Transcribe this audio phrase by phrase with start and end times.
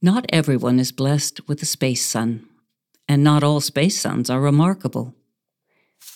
[0.00, 2.46] Not everyone is blessed with a space son,
[3.08, 5.12] and not all space sons are remarkable.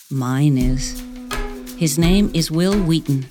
[0.09, 1.03] Mine is.
[1.79, 3.27] His name is Wil Wheaton,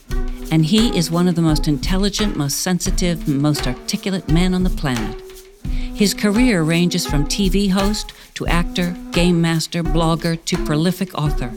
[0.51, 4.69] and he is one of the most intelligent, most sensitive, most articulate men on the
[4.69, 5.21] planet.
[5.63, 11.53] His career ranges from TV host to actor, game master, blogger to prolific author.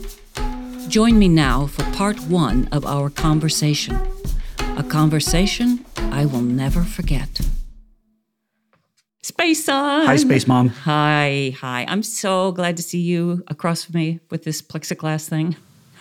[0.87, 3.99] Join me now for part one of our conversation.
[4.77, 7.41] A conversation I will never forget.
[9.25, 9.65] Space.
[9.65, 10.69] Hi, Space Mom.
[10.69, 11.83] Hi, hi.
[11.87, 15.55] I'm so glad to see you across from me with this plexiglass thing.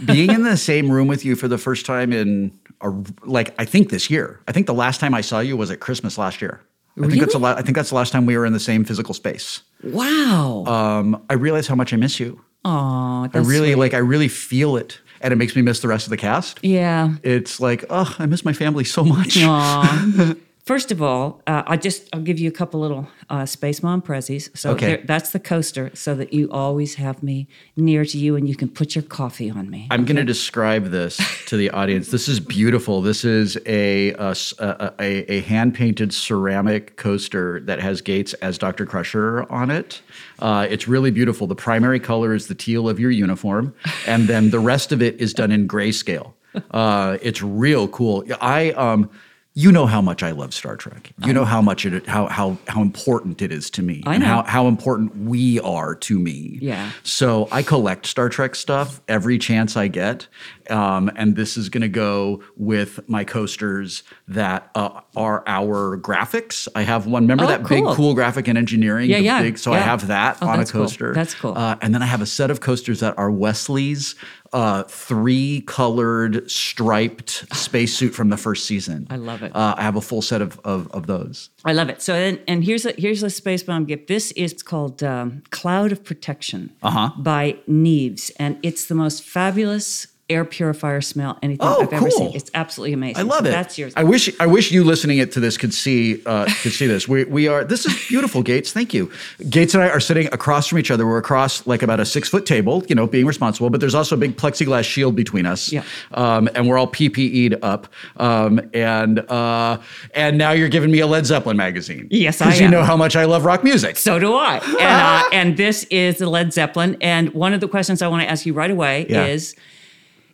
[0.04, 3.64] Being in the same room with you for the first time in, a, like, I
[3.64, 4.40] think this year.
[4.46, 6.60] I think the last time I saw you was at Christmas last year.
[7.02, 8.60] I think that's the la- I think that's the last time we were in the
[8.60, 9.62] same physical space.
[9.82, 10.64] Wow.
[10.66, 12.42] Um, I realize how much I miss you.
[12.66, 13.76] Aw, I really sweet.
[13.76, 13.94] like.
[13.94, 16.60] I really feel it, and it makes me miss the rest of the cast.
[16.62, 17.14] Yeah.
[17.22, 19.38] It's like, oh, I miss my family so much.
[19.42, 20.34] Aw.
[20.64, 24.00] First of all, uh, I just I'll give you a couple little uh, Space Mom
[24.00, 24.48] prezzies.
[24.56, 25.02] So Okay.
[25.04, 28.70] that's the coaster, so that you always have me near to you, and you can
[28.70, 29.88] put your coffee on me.
[29.90, 32.10] I'm going to describe this to the audience.
[32.10, 33.02] This is beautiful.
[33.02, 38.86] This is a a hand painted ceramic coaster that has Gates as Dr.
[38.86, 40.00] Crusher on it.
[40.38, 41.46] Uh, it's really beautiful.
[41.46, 43.74] The primary color is the teal of your uniform,
[44.06, 46.32] and then the rest of it is done in grayscale.
[46.70, 48.24] Uh, it's real cool.
[48.40, 49.10] I um.
[49.56, 51.12] You know how much I love Star Trek.
[51.24, 54.20] You know how much it how how how important it is to me, I and
[54.24, 54.26] know.
[54.28, 56.58] how how important we are to me.
[56.60, 56.90] Yeah.
[57.04, 60.26] So I collect Star Trek stuff every chance I get,
[60.70, 66.66] um, and this is going to go with my coasters that uh, are our graphics.
[66.74, 67.22] I have one.
[67.22, 67.94] Remember Oh, that big, cool.
[67.94, 69.08] cool graphic in engineering?
[69.08, 70.82] Yeah, yeah, big- so I have that Oh, on a that's cool.
[70.82, 71.14] coaster.
[71.14, 71.56] That's cool.
[71.56, 74.16] Uh, and then I have a set of coasters that are Wesley's
[74.54, 79.06] uh, three colored striped spacesuit from the first season.
[79.10, 79.54] I love it.
[79.54, 81.50] Uh, I have a full set of of, of those.
[81.64, 82.00] I love it.
[82.00, 84.06] So, and, and here's a here's a space bomb gift.
[84.06, 87.10] This is called um, Cloud of Protection Uh-huh.
[87.18, 92.10] by Neves, and it's the most fabulous air purifier smell anything Oh, I've ever cool.
[92.10, 92.34] seen.
[92.34, 93.18] It's absolutely amazing.
[93.18, 93.52] I love So it.
[93.52, 93.92] That's yours.
[93.96, 97.06] I wish I wish you listening it to this could see uh, could see this.
[97.06, 98.72] We we are this is beautiful, Gates.
[98.72, 99.10] Thank you.
[99.50, 101.06] Gates and I are sitting across from each other.
[101.06, 103.68] We're across like about a six foot table, you know, being responsible.
[103.70, 105.70] But there's also a big plexiglass shield between us.
[105.70, 105.84] Yeah.
[106.12, 107.86] Um, and we're all PPE'd up.
[108.16, 109.78] Um, and uh,
[110.14, 112.08] and now you're giving me a Led Zeppelin magazine.
[112.10, 113.98] Yes, I Because you know how much I love rock music.
[113.98, 114.56] So do I.
[114.58, 116.96] And, uh, and this is the Led Zeppelin.
[117.02, 119.26] And one of the questions I want to ask you right away Yeah.
[119.26, 119.54] is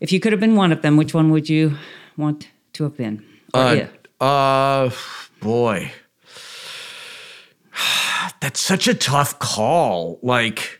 [0.00, 1.76] if you could have been one of them, which one would you
[2.16, 3.24] want to have been?
[3.52, 4.26] Uh, yeah.
[4.26, 4.90] uh,
[5.40, 5.92] boy,
[8.40, 10.18] that's such a tough call.
[10.22, 10.79] Like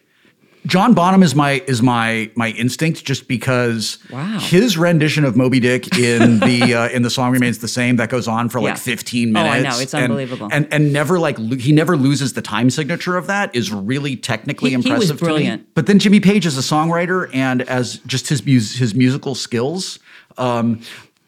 [0.66, 4.38] John Bonham is my is my my instinct, just because Wow.
[4.40, 7.96] his rendition of Moby Dick in the uh, in the song remains the same.
[7.96, 8.74] That goes on for like Yeah.
[8.76, 9.54] 15 Oh, minutes.
[9.54, 9.82] I know.
[9.82, 10.48] It's and- unbelievable.
[10.52, 13.54] And and never like lo- he never loses the time signature of that.
[13.56, 15.18] Is really technically He- he was impressive.
[15.18, 15.28] to me.
[15.28, 15.66] brilliant.
[15.74, 19.98] But then Jimmy Page is a songwriter and as just his mus- his musical skills.
[20.38, 20.80] Um,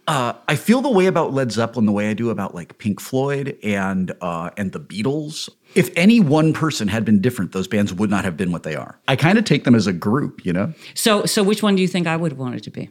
[0.08, 3.00] uh, I feel the way about Led Zeppelin the way I do about like Pink
[3.00, 5.48] Floyd and uh, and the Beatles.
[5.74, 8.74] If any one person had been different, those bands would not have been what they
[8.74, 8.98] are.
[9.08, 10.74] I kind of take them as a group, you know.
[10.94, 12.90] So, so which one do you think I would have wanted to be?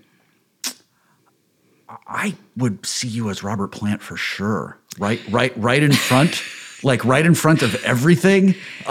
[2.08, 4.78] I would see you as Robert Plant for sure.
[4.98, 6.42] Right, right, right in front,
[6.84, 8.56] like right in front of everything.
[8.88, 8.90] Uh,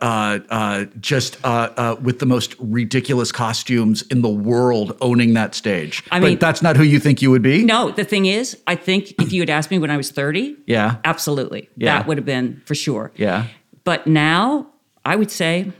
[0.00, 5.54] uh, uh, just uh, uh, with the most ridiculous costumes in the world, owning that
[5.54, 6.02] stage.
[6.10, 7.64] I mean- but that's not who you think you would be.
[7.64, 10.56] No, the thing is, I think if you had asked me when I was 30,
[10.66, 10.96] Yeah.
[11.04, 11.68] absolutely.
[11.76, 11.98] Yeah.
[11.98, 13.12] That would have been for sure.
[13.16, 13.46] Yeah.
[13.84, 14.68] But now,
[15.04, 15.72] I would say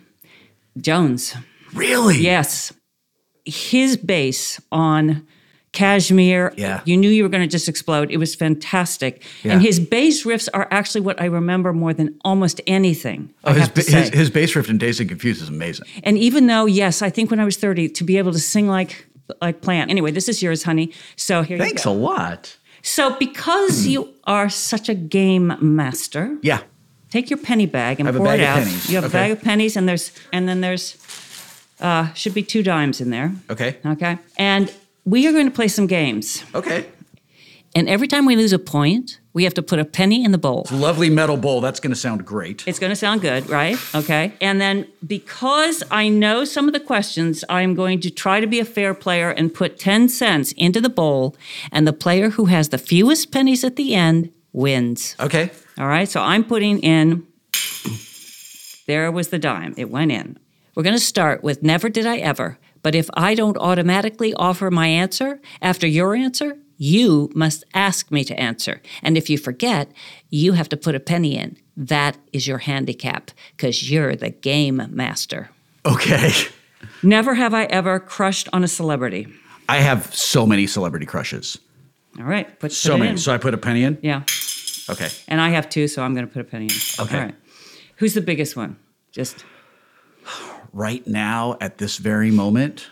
[0.81, 1.35] Jones.
[1.75, 2.19] Really?
[2.19, 2.73] Yes.
[3.45, 5.27] His bass on
[5.73, 6.81] Kashmir, Yeah.
[6.85, 8.11] you knew you were going to just explode.
[8.11, 9.23] It was fantastic.
[9.43, 9.53] Yeah.
[9.55, 13.31] And his bass riffs are actually what I remember more than almost anything.
[13.45, 15.49] I Oh, his, have to ba- his his bass riff in Dazed and Confused is
[15.49, 15.87] amazing.
[16.05, 18.69] And even though, yes, I think when I was 30, to be able to sing
[18.69, 19.07] like
[19.41, 19.91] like Plant.
[19.91, 20.93] Anyway, this is yours, honey.
[21.17, 22.57] So here Thanks a lot.
[22.83, 26.59] So because you are such a game master, Yeah.
[27.09, 28.59] take your penny bag and I have a pour bag it of out.
[28.65, 28.91] pennies.
[28.91, 29.19] You have Okay.
[29.19, 30.97] a bag of pennies, and there's and then there's
[31.81, 33.33] uh, should be two dimes in there.
[33.49, 33.77] Okay.
[33.87, 34.71] Okay, and
[35.05, 36.45] we are going to play some games.
[36.55, 36.87] Okay.
[37.75, 40.39] And every time we lose a point, We have to put a penny in the
[40.39, 40.67] bowl.
[40.71, 41.63] Lovely metal bowl.
[41.63, 42.65] That's going to sound great.
[42.67, 43.79] It's going to sound good, right?
[43.95, 44.33] Okay.
[44.43, 48.61] And then because I know some of the questions, I'm going to try to be
[48.61, 51.35] a fair player and put 10 cents into the bowl.
[51.71, 55.17] And the player who has the fewest pennies at the end wins.
[55.19, 55.51] Okay.
[55.79, 56.09] All right.
[56.09, 57.27] So I'm putting in,
[58.87, 59.73] there was the dime.
[59.79, 60.39] It went in.
[60.75, 62.59] We're going to start with never did I ever.
[62.83, 68.25] But if I don't automatically offer my answer after your answer, you must ask me
[68.25, 68.83] to answer.
[69.03, 69.93] And if you forget,
[70.31, 71.57] you have to put a penny in.
[71.77, 75.51] That is your handicap because you're the game master.
[75.87, 76.33] Okay.
[77.03, 79.29] Never have I ever crushed on a celebrity.
[79.69, 81.59] I have so many celebrity crushes.
[82.19, 83.11] All right, put, So put many.
[83.13, 83.19] in.
[83.19, 83.97] So I put a penny in?
[84.03, 84.23] yeah,
[84.91, 85.09] Okay.
[85.29, 87.05] and I have two, so I'm going to put a penny in.
[87.05, 87.17] Okay.
[87.17, 87.35] All right.
[87.97, 88.77] Who's the biggest one?
[89.13, 89.45] Just
[90.73, 92.89] Right now, at this very moment,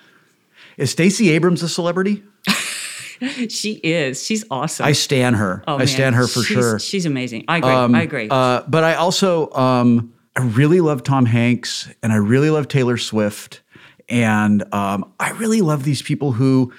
[0.76, 2.22] is Stacey Abrams a celebrity?
[3.48, 4.22] she is.
[4.24, 4.86] She's awesome.
[4.86, 5.62] I stan her.
[5.66, 5.86] Oh, I man.
[5.86, 6.78] stan her for She's- sure.
[6.78, 7.44] She's amazing.
[7.48, 7.70] I agree.
[7.70, 8.28] Um, I agree.
[8.30, 12.96] Uh, but I also um, I really love Tom Hanks and I really love Taylor
[12.98, 13.62] Swift
[14.08, 16.72] and um, I really love these people who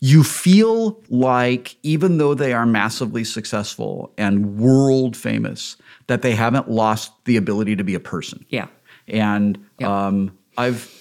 [0.00, 5.76] you feel like even though they are massively successful and world famous
[6.06, 8.44] that they haven't lost the ability to be a person.
[8.48, 8.66] yeah.
[9.08, 10.06] And Yeah.
[10.06, 10.94] um, I've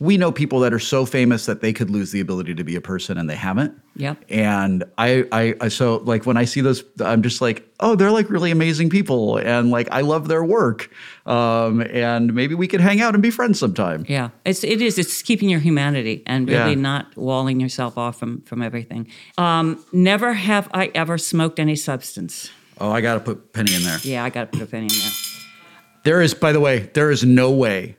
[0.00, 2.74] we know people that are so famous that they could lose the ability to be
[2.74, 3.72] a person and they haven't.
[3.94, 4.24] Yep.
[4.30, 8.10] And I, I, I so like when I see those, I'm just like, oh, they're
[8.10, 10.90] like really amazing people, and like I love their work.
[11.24, 14.04] Um, and maybe we could hang out and be friends sometime.
[14.08, 14.98] Yeah, it's it is.
[14.98, 16.80] It's keeping your humanity and really Yeah.
[16.80, 19.06] not walling yourself off from from everything.
[19.38, 22.50] Um, never have I ever smoked any substance.
[22.78, 23.98] Oh, I got to put Penny in there.
[24.02, 25.12] Yeah, I got to put a penny in there.
[26.02, 27.94] There is, by the way, there is no way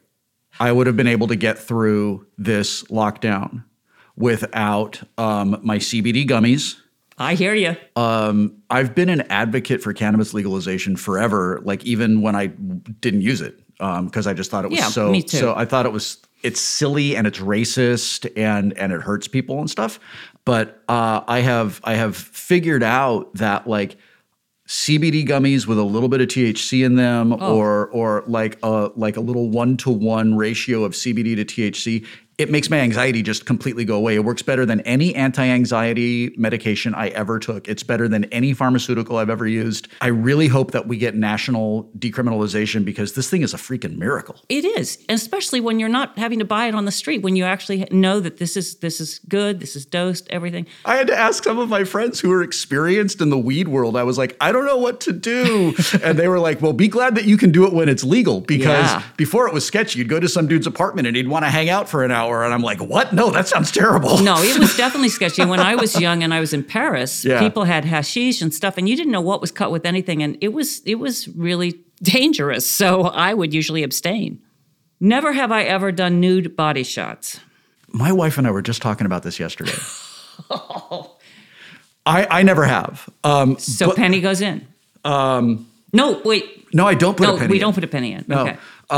[0.60, 3.64] I would have been able to get through this lockdown
[4.16, 6.78] without um, my CBD gummies.
[7.18, 7.76] I hear you.
[7.96, 13.42] Um, I've been an advocate for cannabis legalization forever, like even when I didn't use
[13.42, 15.10] it, because I just thought it was Yeah, so.
[15.12, 15.38] me too.
[15.38, 19.60] So I thought it was it's silly and it's racist and and it hurts people
[19.60, 20.00] and stuff.
[20.46, 23.96] But uh, I have I have figured out that like
[24.68, 27.58] CBD gummies with a little bit of THC in them, Oh.
[27.58, 32.06] or or like a like a little one to one ratio of CBD to THC,
[32.38, 34.16] it makes my anxiety just completely go away.
[34.16, 37.68] It works better than any anti anxiety medication I ever took.
[37.68, 39.88] It's better than any pharmaceutical I've ever used.
[40.02, 44.36] I really hope that we get national decriminalization because this thing is a freaking miracle.
[44.50, 47.22] It is, especially when you're not having to buy it on the street.
[47.22, 50.66] When you actually know that this is this is good, this is dosed, everything.
[50.86, 53.96] I had to ask some of my friends who are experienced in the weed world.
[53.96, 55.76] I was like, I don't know what to do.
[56.04, 58.42] and they were like, well, be glad that you can do it when it's legal
[58.42, 59.04] because Yeah.
[59.18, 60.00] before it was sketchy.
[60.00, 62.23] You'd go to some dude's apartment and he'd want to hang out for an hour.
[62.32, 63.14] And I'm like, what?
[63.14, 64.18] No, that sounds terrible.
[64.20, 65.46] No, it was definitely sketchy.
[65.46, 67.40] When I was young and I was in Paris, Yeah.
[67.40, 70.38] people had hashish and stuff, and you didn't know what was cut with anything, and
[70.42, 72.70] it was it was really dangerous.
[72.70, 74.40] So I would usually abstain.
[75.00, 77.40] Never have I ever done nude body shots.
[77.90, 79.74] My wife and I were just talking about this yesterday.
[82.06, 83.10] I, I never have.
[83.24, 84.68] Um, So but- penny goes in.
[85.06, 86.74] Um, no, wait.
[86.74, 87.62] no, I don't put no, a penny we in.
[87.62, 88.24] don't put a penny in.
[88.28, 88.42] No.
[88.44, 88.58] Okay.
[88.90, 88.94] Uh,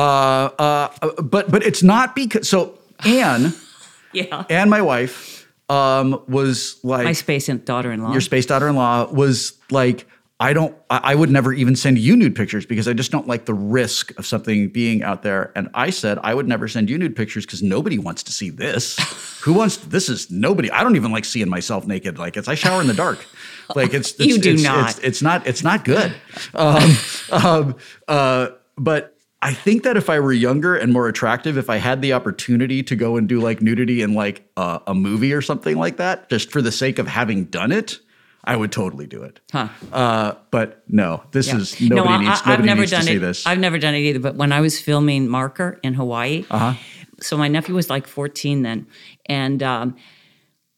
[0.59, 0.89] uh,
[1.21, 3.53] but but it's not because so Anne
[4.13, 4.45] Yeah.
[4.49, 8.11] and my wife um, was like My space daughter-in-law.
[8.11, 10.07] your space daughter-in-law was like
[10.39, 13.25] i don't I, I would never even send you nude pictures because i just don't
[13.27, 16.89] like the risk of something being out there and i said i would never send
[16.89, 18.97] you nude pictures because nobody wants to see this
[19.43, 22.53] who wants this is nobody i don't even like seeing myself naked like it's i
[22.55, 23.25] shower in the dark
[23.75, 24.89] like it's, it's You do it's, not.
[24.91, 26.13] it's, it's not it's not good
[26.53, 26.91] um,
[27.31, 27.75] um,
[28.07, 28.47] uh,
[28.77, 29.14] but
[29.45, 32.81] I think that if I were younger and more attractive, if I had the opportunity
[32.83, 36.29] to go and do like nudity in like uh, a movie or something like that,
[36.29, 37.99] just for the sake of having done it,
[38.43, 39.39] I would totally do it.
[39.51, 39.67] Huh.
[39.93, 41.57] Uh, but no, this Yeah.
[41.57, 42.45] is nobody I- needs.
[42.45, 43.19] Nobody needs done to see it.
[43.19, 43.45] this.
[43.45, 44.19] I've never done it either.
[44.19, 46.73] But when I was filming Marker in Hawaii, Uh-huh.
[47.21, 48.87] so my nephew was like 14 then,
[49.27, 49.95] and um,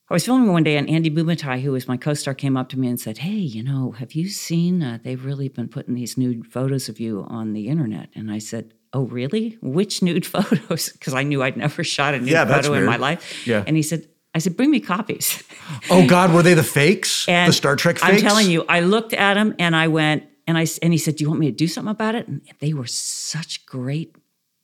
[0.10, 2.80] I was filming one day, and Andy Bumatai, who was my co-star, came up to
[2.80, 4.82] me and said, "Hey, you know, have you seen?
[4.82, 8.40] Uh, they've really been putting these nude photos of you on the internet." And I
[8.40, 8.74] said.
[8.94, 9.58] Oh, really?
[9.62, 10.90] Which nude photos?
[10.94, 13.46] Because I knew I'd never shot a nude Yeah, photo in my life.
[13.46, 13.62] Yeah.
[13.68, 15.44] And he said, I said, bring me copies.
[15.90, 17.28] oh God, were they the fakes?
[17.28, 18.14] And the Star Trek fakes?
[18.14, 21.18] I'm telling you, I looked at them and I went, and I and he said,
[21.18, 24.16] "Do you want me to do something about it?" And they were such great.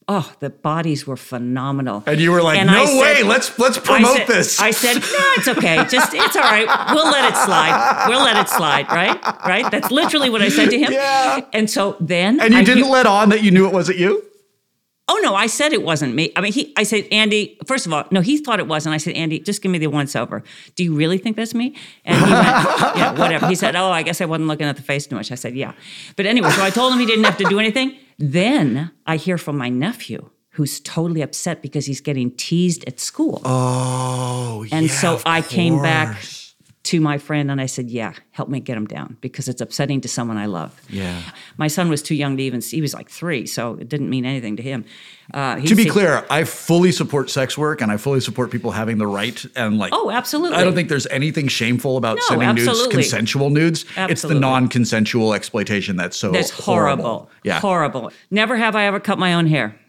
[0.07, 2.03] Oh, the bodies were phenomenal.
[2.05, 3.23] And you were like, And I "No said- way!
[3.23, 5.01] Let's let's I promote said- this." I said, "No,
[5.37, 5.77] it's okay.
[5.89, 6.67] Just it's all right.
[6.93, 8.05] We'll let it slide.
[8.09, 8.87] We'll let it slide.
[8.89, 9.17] Right?
[9.45, 9.69] Right?
[9.71, 10.91] That's literally what I said to him.
[10.91, 11.41] Yeah.
[11.53, 13.97] And so then, and you I didn't hear- let on that you knew it wasn't
[13.97, 14.23] you.
[15.09, 16.31] Oh no, I said it wasn't me.
[16.35, 16.73] I mean, he.
[16.77, 17.57] I said, Andy.
[17.67, 19.77] First of all, no, he thought it was, and I said, Andy, just give me
[19.77, 20.43] the once over.
[20.75, 21.75] Do you really think that's me?
[22.05, 22.45] And he went,
[22.97, 23.47] yeah, whatever.
[23.47, 25.29] He said, Oh, I guess I wasn't looking at the face too much.
[25.31, 25.73] I said, Yeah.
[26.15, 27.97] But anyway, so I told him he didn't have to do anything.
[28.17, 30.29] Then I hear from my nephew.
[30.51, 33.41] Who's totally upset because he's getting teased at school.
[33.43, 36.42] Oh, And yeah, so I came back course.
[36.83, 40.01] To my friend and I said, Yeah, help me get him down because it's upsetting
[40.01, 40.79] to someone I love.
[40.89, 41.21] Yeah.
[41.57, 44.09] My son was too young to even see, he was like three, so it didn't
[44.09, 44.83] mean anything to him.
[45.33, 48.97] Uh, To be clear, I fully support sex work and I fully support people having
[48.97, 50.57] the right and like Oh, absolutely.
[50.57, 53.85] I don't think there's anything shameful about No, sending nudes, consensual nudes.
[53.95, 57.29] It's the non-consensual exploitation that's so That's horrible.
[57.43, 57.59] Yeah.
[57.61, 58.11] Horrible.
[58.29, 59.79] Never have I ever cut my own hair.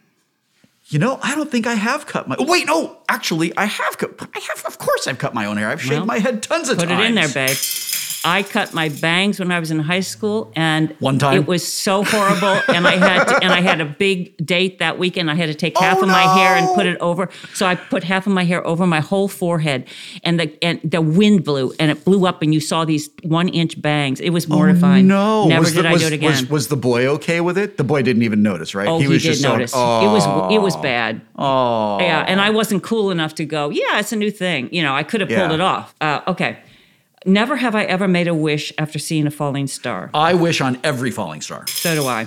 [0.89, 2.37] You know, I don't think I have cut my.
[2.39, 4.11] Wait, no, actually, I have cut.
[4.21, 5.69] I have, of course, I've cut my own hair.
[5.71, 6.99] I've shaved Well, my head tons of Put times.
[6.99, 7.57] Put it in there, babe.
[8.25, 11.37] I cut my bangs when I was in high school, and One time?
[11.37, 12.61] it was so horrible.
[12.75, 15.31] and I had to, and I had a big date that weekend.
[15.31, 17.29] I had to take half Oh, of my hair and put it over.
[17.53, 19.87] So I put half of my hair over my whole forehead,
[20.23, 23.49] and the and the wind blew, and it blew up, and you saw these one
[23.49, 24.21] inch bangs.
[24.21, 25.07] It was mortifying.
[25.07, 26.31] No, never was did the, I was, do it again.
[26.31, 27.77] Was, was the boy okay with it?
[27.77, 28.89] The boy didn't even notice, right?
[28.89, 29.73] Oh, he, was did just so- notice.
[29.75, 31.21] oh, It was it was bad.
[31.37, 33.69] Oh, Yeah, and I wasn't cool enough to go.
[33.71, 34.69] Yeah, it's a new thing.
[34.73, 35.55] You know, I could have pulled Yeah.
[35.55, 35.95] it off.
[36.01, 36.59] Uh, okay.
[37.25, 40.11] Never have I ever made a wish after seeing a falling star.
[40.13, 41.67] I wish on every falling star.
[41.69, 42.27] So do I.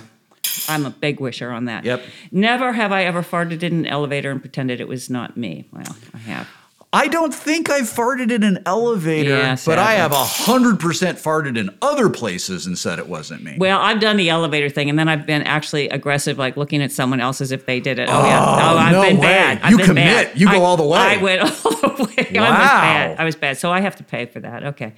[0.68, 1.86] I'm a big wisher on that.
[1.86, 2.04] Yep.
[2.32, 5.68] Never have I ever farted in an elevator and pretended it was not me.
[5.72, 6.48] Well, I have.
[6.94, 11.18] I don't think I've farted in an elevator, Yeah, but I have a hundred percent
[11.18, 13.58] farted in other places and said it wasn't me.
[13.60, 16.92] Well, I've done the elevator thing, and then I've been actually aggressive, like looking at
[16.94, 18.08] someone else as if they did it.
[18.10, 18.40] Oh, yeah.
[18.42, 19.22] Oh, I've no been way.
[19.22, 19.60] bad.
[19.62, 20.06] I've You been commit.
[20.30, 20.40] bad.
[20.40, 20.98] You go I- all the way.
[21.00, 22.26] I went all the way.
[22.30, 22.82] I was Wow.
[22.82, 23.20] bad.
[23.20, 23.58] I was bad.
[23.58, 24.64] So I have to pay for that.
[24.64, 24.94] Okay.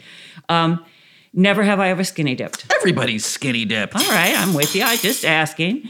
[0.47, 0.85] Um,
[1.33, 2.67] never have I ever skinny dipped.
[2.75, 3.95] Everybody's skinny dipped.
[3.95, 4.83] All right, I'm with you.
[4.83, 5.89] I just asking.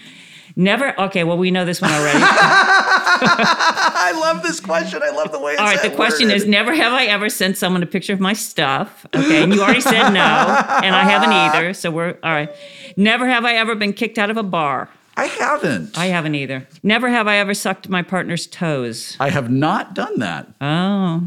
[0.60, 1.00] Never.
[1.00, 2.20] Okay, well, we know this one already.
[2.22, 5.02] I love this question.
[5.02, 7.56] I love the way it's All right, the question is never have I ever sent
[7.56, 9.06] someone a picture of my stuff.
[9.16, 11.74] Okay, and you already said no, and I haven't either.
[11.74, 12.50] So we're all right.
[12.98, 14.90] Never have I ever been kicked out of a bar.
[15.16, 15.98] I haven't.
[15.98, 16.68] I haven't either.
[16.84, 19.16] Never have I ever sucked my partner's toes.
[19.18, 20.48] I have not done that.
[20.60, 21.24] Oh,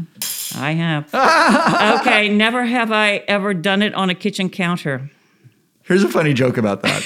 [0.55, 1.11] I have.
[2.01, 5.09] okay, never have I ever done it on a kitchen counter.
[5.81, 7.03] Here's a funny joke about that.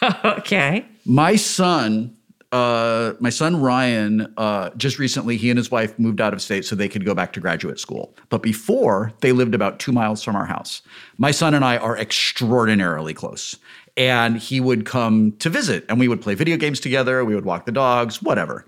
[0.22, 0.84] Okay.
[1.04, 2.16] My son,
[2.52, 6.64] uh, my son Ryan, uh, just recently, he and his wife moved out of state
[6.64, 8.14] so they could go back to graduate school.
[8.28, 10.82] But before, they lived about two miles from our house.
[11.18, 13.56] My son and I are extraordinarily close.
[13.96, 17.24] And he would come to visit, and we would play video games together.
[17.24, 18.66] We would walk the dogs, whatever.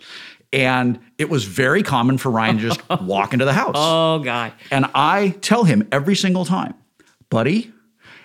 [0.52, 3.75] And it was very common for Ryan to just walk into the house.
[3.76, 4.52] Oh God.
[4.71, 6.75] And I tell him every single time,
[7.28, 7.73] buddy,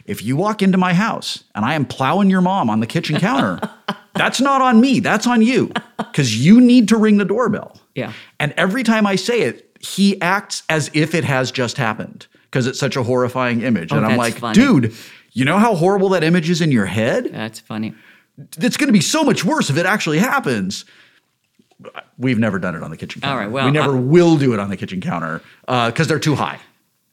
[0.05, 3.19] if you walk into my house and I am plowing your mom on the kitchen
[3.19, 3.59] counter,
[4.13, 4.99] that's not on me.
[4.99, 7.77] That's on you because you need to ring the doorbell.
[7.95, 8.13] Yeah.
[8.39, 12.67] And every time I say it, he acts as if it has just happened because
[12.67, 13.91] it's such a horrifying image.
[13.91, 14.53] Oh, and I'm like, funny.
[14.53, 14.93] dude,
[15.31, 17.31] you know how horrible that image is in your head?
[17.31, 17.93] That's funny.
[18.59, 20.85] It's going to be so much worse if it actually happens.
[22.17, 23.33] We've never done it on the kitchen counter.
[23.33, 26.07] All right, well, we never I- will do it on the kitchen counter uh, because
[26.07, 26.59] they're too high.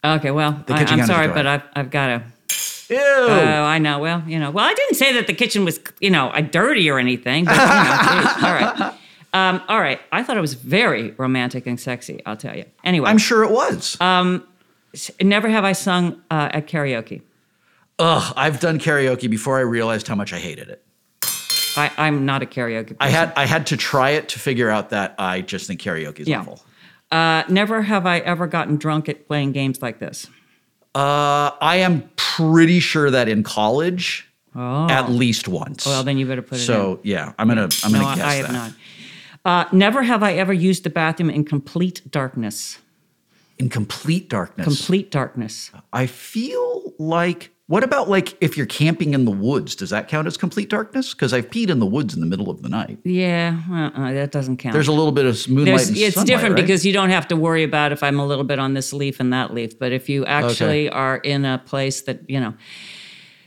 [0.05, 0.31] Okay.
[0.31, 1.47] Well, I, kitchen I'm sorry, but.
[1.47, 2.23] I've I've got to.
[2.91, 2.97] Ew.
[2.99, 3.99] Oh, I know.
[3.99, 4.51] Well, you know.
[4.51, 7.45] Well, I didn't say that the kitchen was, you know, a dirty or anything.
[7.45, 8.43] But, you know, geez.
[8.45, 8.95] all right.
[9.35, 10.01] Um, all right.
[10.11, 12.23] I thought it was very romantic and sexy.
[12.25, 12.65] I'll tell you.
[12.85, 13.97] Anyway, I'm sure it was.
[14.01, 14.39] Uh,
[15.21, 17.23] never have I sung uh, at karaoke.
[17.99, 20.83] Ugh, I've done karaoke before I realized how much I hated it.
[21.77, 22.85] I, I'm not a karaoke.
[22.89, 22.97] Person.
[23.01, 26.21] I had I had to try it to figure out that I just think karaoke
[26.21, 26.41] is Yeah.
[26.41, 26.63] awful.
[27.11, 30.27] Uh, never have I ever gotten drunk at playing games like this.
[30.95, 35.87] Uh, I am pretty sure that in college, at least once.
[35.87, 35.91] Oh.
[35.91, 36.67] Well, then you better put it in.
[36.67, 38.53] So yeah, I'm gonna I'm no, gonna guess I have that.
[38.53, 38.73] not.
[39.45, 42.79] Uh, never have I ever used the bathroom in complete darkness.
[43.59, 44.65] In complete darkness.
[44.65, 45.71] Complete darkness.
[45.93, 47.51] I feel like.
[47.69, 49.77] What about like if you're camping in the woods?
[49.77, 51.13] Does that count as complete darkness?
[51.13, 52.99] Because I've peed in the woods in the middle of the night.
[53.05, 54.73] Yeah, uh-uh, that doesn't count.
[54.73, 55.87] There's a little bit of moonlight.
[55.89, 56.63] And it's different right?
[56.63, 59.21] because you don't have to worry about if I'm a little bit on this leaf
[59.21, 59.79] and that leaf.
[59.79, 62.55] But if you actually are in a place that, you know.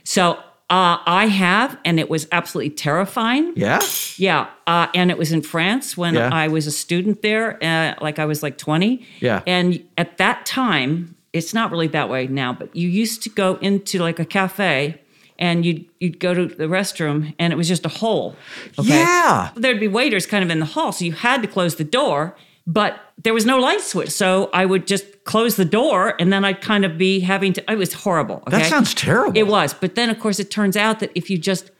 [0.04, 0.34] So
[0.70, 3.52] uh, I have, and it was absolutely terrifying.
[3.56, 3.80] yeah.
[4.18, 4.48] Yeah.
[4.68, 6.30] Uh, and it was in France when Yeah.
[6.32, 9.04] I was a student there, uh, like I was like 20.
[9.20, 9.42] Yeah.
[9.48, 13.56] And at that time, it's not really that way now, but you used to go
[13.56, 15.00] into like a cafe
[15.38, 18.36] and you'd, you'd go to the restroom and it was just a hole.
[18.78, 18.90] Okay?
[18.90, 19.50] Yeah.
[19.56, 20.92] There'd be waiters kind of in the hall.
[20.92, 22.36] So you had to close the door,
[22.66, 24.10] but there was no light switch.
[24.10, 27.72] So I would just close the door and then I'd kind of be having to,
[27.72, 28.42] it was horrible.
[28.48, 29.36] That sounds terrible.
[29.36, 29.74] It was.
[29.74, 31.70] But then, of course, it turns out that if you just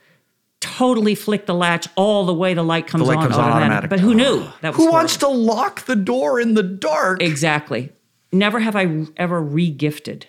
[0.59, 3.65] totally flick the latch all the way the light comes, light on, comes on automatic.
[3.65, 3.89] automatic.
[3.89, 4.47] But who knew?
[4.61, 7.21] That was Who wants to lock the door in the dark?
[7.21, 7.91] Exactly.
[8.33, 10.27] Never have I ever re-gifted.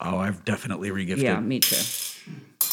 [0.00, 1.22] Oh, I've definitely regifted.
[1.22, 1.76] Yeah, me too.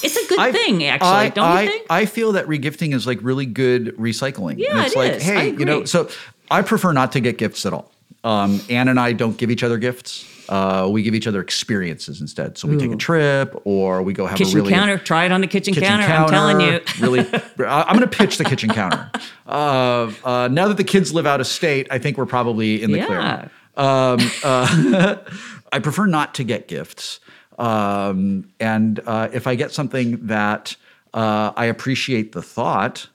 [0.01, 1.85] It's a good I- thing, actually, I, don't I, you think?
[1.89, 4.55] I feel that regifting is like really good recycling.
[4.57, 5.23] Yeah, and it's it like, is.
[5.23, 5.87] hey, I you know, agree.
[5.87, 6.09] so
[6.51, 7.91] I prefer not to get gifts at all.
[8.23, 10.25] Um, Anne and I don't give each other gifts.
[10.49, 12.57] Uh, we give each other experiences instead.
[12.57, 14.97] So we take a trip or we go have kitchen a really counter.
[14.97, 16.07] Try it on the kitchen, kitchen counter.
[16.07, 16.33] counter.
[16.35, 16.81] I'm telling you.
[16.99, 17.19] really,
[17.65, 19.09] I- I'm going to pitch the kitchen counter.
[19.49, 22.91] Uh, uh, now that the kids live out of state, I think we're probably in
[22.91, 23.05] the Yeah.
[23.07, 23.51] clear.
[23.79, 25.15] Um, uh,
[25.71, 27.19] I prefer not to get gifts.
[27.57, 30.75] Um, and uh, if I get something that
[31.13, 33.07] uh, I appreciate the thought,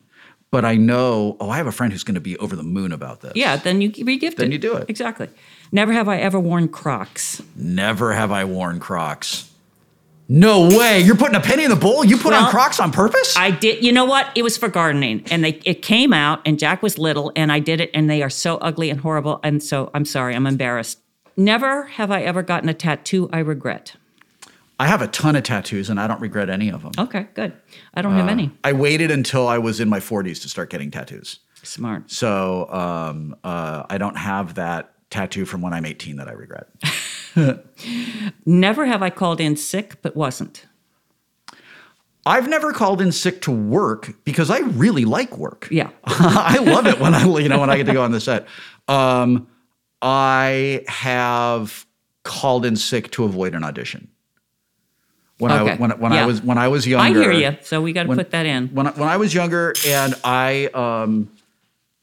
[0.50, 2.92] but I know, oh, I have a friend who's going to be over the moon
[2.92, 3.32] about this.
[3.34, 4.52] Yeah, then you re-gift Then it.
[4.52, 4.88] you do it.
[4.88, 5.28] Exactly.
[5.72, 7.42] Never have I ever worn Crocs.
[7.56, 9.50] Never have I worn Crocs.
[10.28, 11.00] No way!
[11.00, 12.04] You're putting a penny in the bowl.
[12.04, 13.36] You put on Well, Crocs on purpose?
[13.36, 13.84] I did.
[13.84, 14.30] You know what?
[14.34, 17.58] It was for gardening, and they it came out, and Jack was little, and I
[17.58, 21.00] did it, and they are so ugly and horrible, and so I'm sorry, I'm embarrassed.
[21.36, 23.96] Never have I ever gotten a tattoo I regret.
[24.80, 26.92] I have a ton of tattoos, and I don't regret any of them.
[26.98, 27.52] Okay, good.
[27.92, 28.50] I don't have any.
[28.64, 31.40] I waited until I was in my 40s to start getting tattoos.
[31.62, 32.10] Smart.
[32.10, 36.66] So um, uh, I don't have that tattoo from when I'm 18 that I regret.
[38.46, 40.66] Never have I called in sick, but wasn't.
[42.26, 45.68] I've never called in sick to work because I really like work.
[45.70, 45.90] Yeah.
[46.04, 48.46] I love it when I you know when I get to go on the set.
[48.88, 49.46] Um,
[50.00, 51.84] I have
[52.22, 54.08] called in sick to avoid an audition.
[55.38, 55.76] When I Okay.
[55.76, 57.58] when when I was when I was younger, I hear you.
[57.60, 58.68] So we got to put that in.
[58.68, 61.30] when I, when I was younger and I um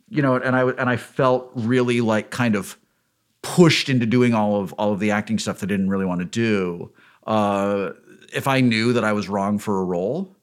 [0.09, 2.77] you know and I and I felt really like kind of
[3.41, 6.19] pushed into doing all of all of the acting stuff that I didn't really want
[6.21, 6.91] to do
[7.25, 7.91] uh
[8.33, 10.35] if I knew that I was wrong for a role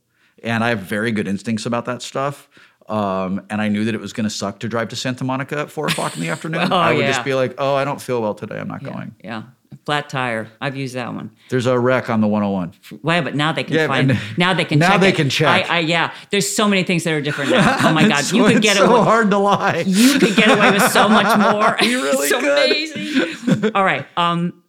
[0.43, 2.49] and I have very good instincts about that stuff
[2.89, 5.59] um, and I knew that it was going to suck to drive to Santa Monica
[5.59, 6.73] at four o'clock in the afternoon.
[6.73, 7.13] Oh, I would yeah.
[7.13, 8.59] just be like, "Oh, I don't feel well today.
[8.59, 9.43] I'm not going." Yeah.
[9.87, 10.49] Flat tire.
[10.61, 11.31] I've used that one.
[11.49, 12.75] There's a wreck on the 101.
[13.03, 14.11] Well, but now they can Yeah, find.
[14.11, 14.79] and- now they can.
[14.79, 15.15] now check they it.
[15.17, 15.71] can check.
[15.71, 16.13] I, I, yeah.
[16.31, 17.77] There's so many things that are different now.
[17.89, 19.03] Oh my God, So you could it's get so away.
[19.05, 19.85] hard to lie.
[19.87, 21.77] You could get away with so much more.
[21.87, 23.45] You really it's could.
[23.55, 23.73] amazing.
[23.75, 24.07] All right.
[24.19, 24.63] Um,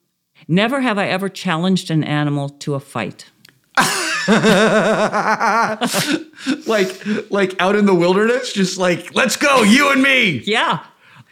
[0.47, 3.25] never have I ever challenged an animal to a fight.
[6.67, 10.41] like like out in the wilderness, just like let's go, you and me.
[10.45, 10.83] Yeah.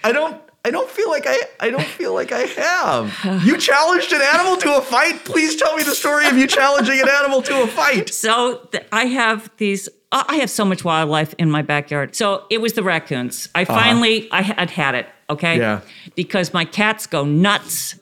[0.03, 3.43] I don't I don't feel like I I don't feel like I have.
[3.45, 5.23] You challenged an animal to a fight?
[5.23, 8.13] Please tell me the story of you challenging an animal to a fight.
[8.13, 8.33] So
[8.71, 9.87] th- I have these.
[10.11, 12.15] I I have so much wildlife in my backyard.
[12.17, 13.47] So it was the raccoons.
[13.55, 13.73] I uh-huh.
[13.73, 15.07] finally I had had it.
[15.29, 15.57] Okay.
[15.57, 15.79] Yeah.
[16.15, 17.95] Because my cats go nuts.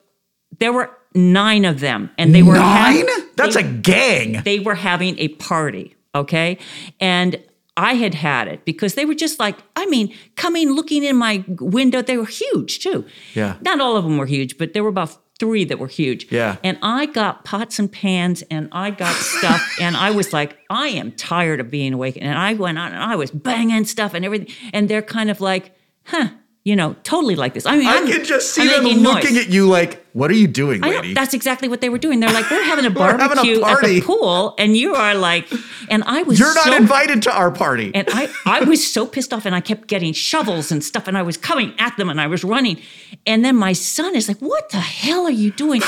[0.59, 3.07] There were nine of them, and they were Nine?
[3.07, 4.41] hav- That's they- a gang.
[4.43, 6.57] they were having a party, okay?
[6.99, 7.37] And
[7.77, 11.43] I had had it because they were just like, I mean, coming looking in my
[11.59, 13.05] window, they were huge too.
[13.33, 13.57] Yeah.
[13.61, 16.31] Not all of them were huge, but there were about three that were huge.
[16.31, 16.55] Yeah.
[16.63, 20.87] And I got pots and pans and I got stuff and I was like, I
[20.87, 22.17] am tired of being awake.
[22.21, 24.47] And I went on and I was banging stuff and everything.
[24.71, 26.29] And they're kind of like, huh,
[26.63, 27.65] you know, totally like this.
[27.65, 29.45] I mean, I I'm- can just see I'm them looking noise.
[29.47, 31.13] at you like, what are you doing, lady?
[31.13, 32.21] that's exactly what they were doing.
[32.21, 35.13] They're like, we're having a We're having a barbecue at the pool, and you are
[35.13, 35.51] like,
[35.89, 37.91] and I was You're not so, invited to our party.
[37.93, 41.17] and I, I was so pissed off, and I kept getting shovels and stuff, and
[41.17, 42.81] I was coming at them, and I was running,
[43.27, 45.81] and then my son is like, "What the hell are you doing?"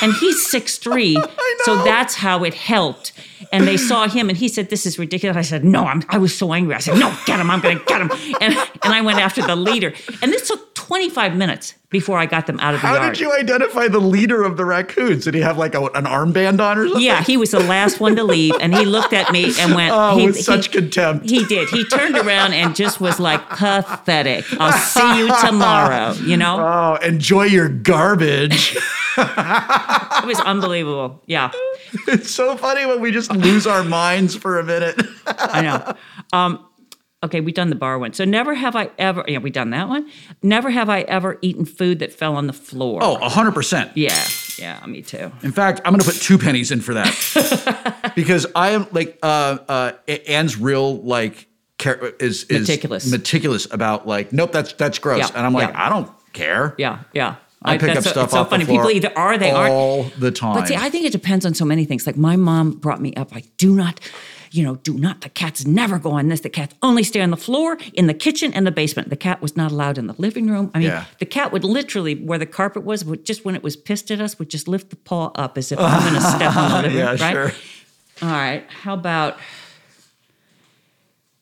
[0.00, 1.22] And he's six three,
[1.64, 3.12] so that's how it helped.
[3.52, 6.16] And they saw him, and he said, "This is ridiculous." I said, "No, I'm." I
[6.16, 6.74] was so angry.
[6.74, 7.50] I said, "No, get him!
[7.50, 9.92] I'm going to get him!" And and I went after the leader,
[10.22, 13.14] and this took 25 minutes before I got them out of the How yard.
[13.14, 15.24] did you identify the leader of the raccoons?
[15.24, 17.02] Did he have like a, an armband on or something?
[17.02, 19.92] Yeah, he was the last one to leave, and he looked at me and went,
[19.94, 21.30] Oh, he, with such he- contempt.
[21.30, 21.70] He did.
[21.70, 24.44] He turned around and just was like pathetic.
[24.60, 26.12] I'll see you tomorrow.
[26.14, 28.76] You know, Oh, enjoy your garbage.
[29.16, 31.22] it was unbelievable.
[31.26, 31.50] Yeah,
[32.08, 35.00] it's so funny when we just lose our minds for a minute.
[35.26, 35.94] I know.
[36.38, 36.66] Um,
[37.24, 38.12] okay, we've done the bar one.
[38.12, 39.24] So never have I ever.
[39.26, 40.08] Yeah, we done that one.
[40.42, 43.00] Never have I ever eaten food that fell on the floor.
[43.02, 43.92] Oh, 100%.
[43.94, 44.24] yeah,
[44.58, 45.32] yeah, me too.
[45.42, 49.18] In fact, I'm going to put two pennies in for that because I am like
[49.22, 49.92] uh, uh,
[50.28, 53.10] Anne's real like care, is, is Meticulous.
[53.10, 55.86] meticulous about like nope that's that's gross Yeah, and I'm like yeah.
[55.86, 56.74] I don't care.
[56.78, 57.36] Yeah, yeah.
[57.66, 58.66] I pick up so- stuff It's so funny.
[58.66, 59.72] People either are, they aren't.
[59.72, 60.54] all the time.
[60.54, 62.06] But see, I think it depends on so many things.
[62.06, 64.00] Like my mom brought me up, I do not,
[64.54, 66.40] you know, do not, the cats never go on this.
[66.42, 69.10] The cats only stay on the floor, in the kitchen, and the basement.
[69.10, 70.70] The cat was not allowed in the living room.
[70.72, 71.06] I mean, Yeah.
[71.18, 74.20] the cat would literally, where the carpet was, would just when it was pissed at
[74.20, 76.82] us, would just lift the paw up as if I'm going to step on the
[76.82, 77.32] living yeah, room, right?
[77.32, 77.52] sure.
[78.22, 78.64] All right.
[78.70, 79.38] How about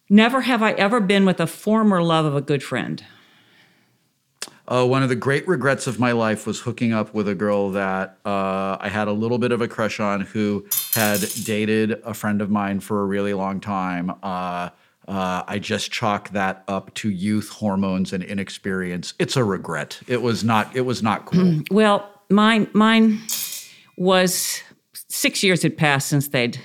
[0.09, 3.03] Never have I ever been with a former love of a good friend.
[4.69, 7.71] Uh, one of the great regrets of my life was hooking up with a girl
[7.71, 12.15] that uh, I had a little bit of a crush on who had dated a
[12.15, 14.11] friend of mine for a really long time.
[14.23, 14.71] Uh,
[15.09, 19.15] uh, I just chalk that up to youth hormones and inexperience.
[19.19, 20.01] It's a regret.
[20.07, 20.75] It was not.
[20.77, 21.63] It was not cool.
[21.71, 23.21] Well, mine mine
[23.97, 24.63] was
[25.09, 26.61] six years had passed since they'd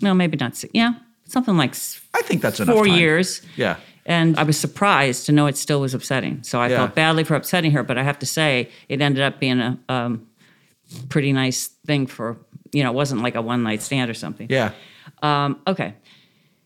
[0.00, 0.70] no, maybe not six.
[0.74, 1.74] Yeah, something like
[2.14, 2.74] I think that's enough.
[2.74, 3.42] four years.
[3.56, 3.76] Yeah.
[4.06, 6.42] And I was surprised to know it still was upsetting.
[6.44, 6.76] So I Yeah.
[6.78, 9.78] felt badly for upsetting her, but I have to say it ended up being a
[9.88, 10.26] um,
[11.08, 12.38] pretty nice thing for
[12.72, 14.48] you know, it wasn't like a one night stand or something.
[14.50, 14.72] Yeah.
[15.22, 15.94] Um, okay.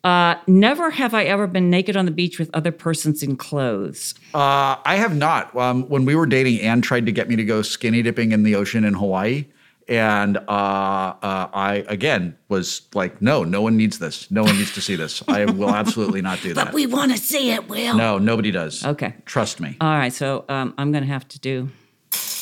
[0.03, 4.14] Uh, never have I ever been naked on the beach with other persons in clothes.
[4.35, 5.55] Uh, I have not.
[5.55, 8.42] Um, when we were dating, Anne tried to get me to go skinny dipping in
[8.42, 9.44] the ocean in Hawaii.
[9.90, 14.31] And uh, uh, I, again, was like, no, no one needs this.
[14.31, 15.20] No one needs to see this.
[15.26, 16.66] I will absolutely not do that.
[16.66, 17.96] But we want to see it, Wil.
[17.96, 18.87] no, nobody does.
[18.87, 19.14] Okay.
[19.26, 19.76] Trust me.
[19.81, 21.70] All right, so um, I'm going to have to do.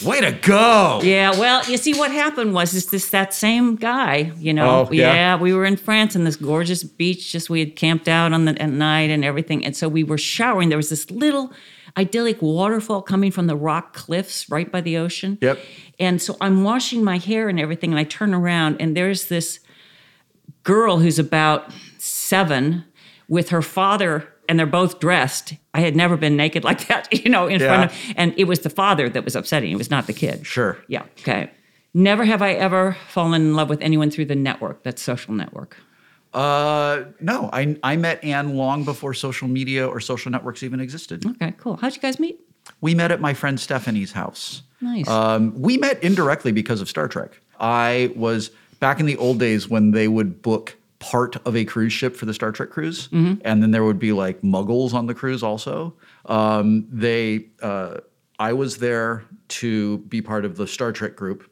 [0.05, 1.01] Way to go.
[1.03, 4.87] Yeah, well, you see, what happened was is this that same guy, you know?
[4.87, 5.37] Oh, yeah?
[5.37, 7.33] we were in France on this gorgeous beach.
[7.33, 10.19] Just we had camped out on the at night and everything, and so we were
[10.19, 10.69] showering.
[10.69, 11.53] There was this little
[11.97, 15.39] idyllic waterfall coming from the rock cliffs right by the ocean.
[15.41, 15.59] Yep.
[15.99, 19.61] And so I'm washing my hair and everything, and I turn around, and there's this
[20.63, 22.85] girl who's about seven
[23.29, 25.55] with her father, and they're both dressed.
[25.75, 28.61] I had never been naked like that, you know, in front of, and it was
[28.61, 29.71] the father that was upsetting.
[29.73, 30.47] It was not the kid.
[30.47, 30.79] Sure.
[30.89, 31.05] Yeah.
[31.21, 31.51] Okay.
[31.95, 35.77] Never have I ever fallen in love with anyone through the network, that social network.
[36.35, 41.25] Uh, no, I, I met Anne long before social media or social networks even existed.
[41.27, 41.77] Okay, cool.
[41.77, 42.41] How'd you guys meet?
[42.81, 44.63] We met at my friend Stephanie's house.
[44.81, 45.09] Nice.
[45.09, 47.41] Um, we met indirectly because of Star Trek.
[47.59, 51.93] I was back in the old days when they would book part of a cruise
[51.93, 55.15] ship for the Star Trek cruise, and then there would be like Muggles on the
[55.15, 55.95] cruise also.
[56.27, 57.99] Um, they, uh,
[58.39, 61.49] I was there to be part of the Star Trek group,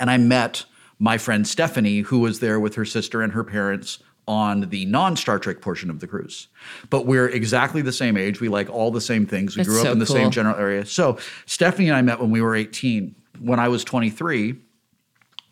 [0.00, 0.64] and I met
[0.98, 5.38] my friend Stephanie, who was there with her sister and her parents on the non-Star
[5.38, 6.48] Trek portion of the cruise.
[6.90, 8.40] But we're exactly the same age.
[8.40, 9.56] We like all the same things.
[9.56, 10.16] We That's grew up so in the cool.
[10.16, 10.84] same general area.
[10.84, 13.14] So Stephanie and I met when we were 18.
[13.38, 14.56] When I was 23,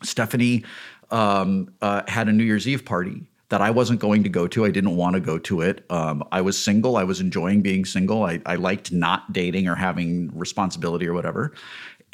[0.03, 0.65] Stephanie
[1.11, 4.65] um, uh, had a New Year's Eve party that I wasn't going to go to.
[4.65, 5.85] I didn't want to go to it.
[5.89, 6.97] Um, I was single.
[6.97, 8.23] I was enjoying being single.
[8.23, 11.53] I, I liked not dating or having responsibility or whatever.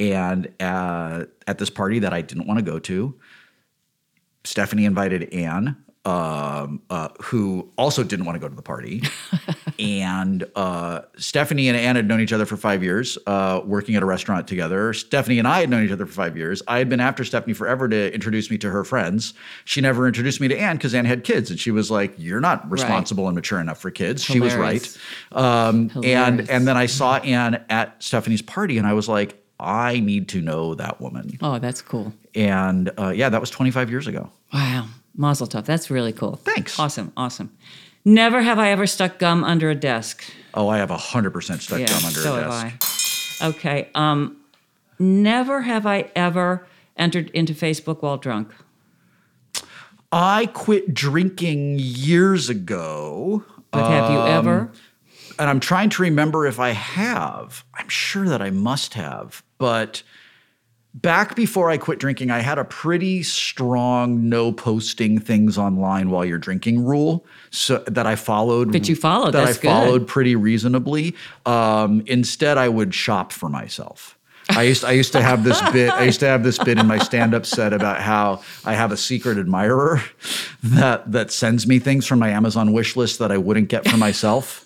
[0.02, 3.14] And uh, at this party that I didn't want to go to,
[4.44, 9.04] Stephanie invited Anne, um, uh, who also didn't want to go to the party.
[9.80, 14.02] and uh, Stephanie and Anne had known each other for five years, uh, working at
[14.02, 14.92] a restaurant together.
[14.94, 16.64] Stephanie and I had known each other for five years.
[16.68, 19.36] I had been after Stephanie forever to introduce me to her friends.
[19.66, 22.42] She never introduced me to Anne because Anne had kids, and she was like, "You're
[22.42, 24.98] not responsible and mature enough for kids." She was right.
[25.32, 30.00] Um, and and then I saw Anne at Stephanie's party, and I was like, "I
[30.00, 32.13] need to know that woman." Oh, that's cool.
[32.36, 34.30] And uh, yeah, that was 25 years ago.
[34.54, 34.88] Wow.
[35.15, 35.65] Mazel tov.
[35.65, 36.38] That's really cool.
[36.38, 36.80] Thanks.
[36.80, 37.12] Awesome.
[37.17, 37.52] Awesome.
[38.06, 40.24] Never have I ever stuck gum under a desk.
[40.54, 43.41] Oh, I have 100% stuck yeah, gum under so a have desk.
[43.43, 43.47] I.
[43.47, 43.89] Okay.
[43.93, 44.38] Um,
[45.00, 46.65] never have I ever
[46.97, 48.50] entered into Facebook while drunk.
[50.12, 53.43] I quit drinking years ago.
[53.71, 54.71] But have Um, you ever?
[55.39, 57.63] and I'm trying to remember if I have.
[57.74, 60.04] I'm sure that I must have, but
[60.93, 66.26] back before I quit drinking, I had a pretty strong no posting things online while
[66.26, 68.74] you're drinking rule, so that I followed.
[68.74, 69.67] That you followed, That that's I good.
[69.69, 71.15] followed pretty reasonably.
[71.45, 74.17] Um, instead, I would shop for myself.
[74.50, 75.91] I used I used to have this bit.
[75.91, 78.91] I used to have this bit in my stand up set about how I have
[78.91, 80.02] a secret admirer
[80.63, 83.97] that that sends me things from my Amazon wish list that I wouldn't get for
[83.97, 84.65] myself.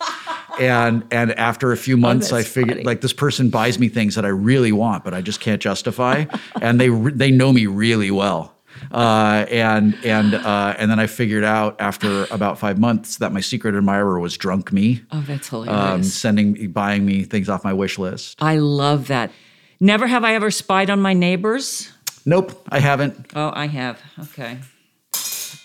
[0.59, 2.83] And and after a few months, I Oh, that's figured funny.
[2.85, 6.25] like this person buys me things that I really want, but I just can't justify,
[6.61, 8.53] and they they know me really well.
[8.91, 13.39] Uh, and and uh, and then I figured out after about five months that my
[13.39, 15.73] secret admirer was drunk me, Oh, that's hilarious!
[15.73, 16.13] um, hilarious.
[16.13, 18.37] sending buying me things off my wish list.
[18.41, 19.31] I love that.
[19.79, 21.89] Never have I ever spied on my neighbors.
[22.25, 23.31] Nope, I haven't.
[23.33, 23.97] Oh, I have.
[24.19, 24.57] Okay.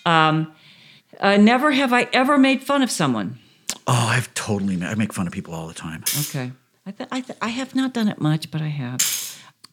[0.06, 0.52] Um,
[1.18, 3.38] uh, never have I ever made fun of someone.
[3.92, 4.76] Oh, I've totally.
[4.76, 6.04] ma- I make fun of people all the time.
[6.20, 6.52] Okay.
[6.86, 9.00] I, th- I, th- I have not done it much, but I have.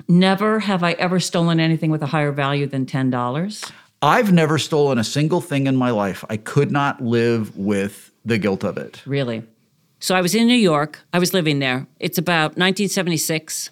[0.08, 3.72] Never have I ever stolen anything with a higher value than $10.
[4.02, 6.26] I've never stolen a single thing in my life.
[6.30, 9.02] I could not live with the guilt of it.
[9.06, 9.44] Really.
[10.00, 11.00] So I was in New York.
[11.14, 11.88] I was living there.
[12.00, 13.70] It's about 1976.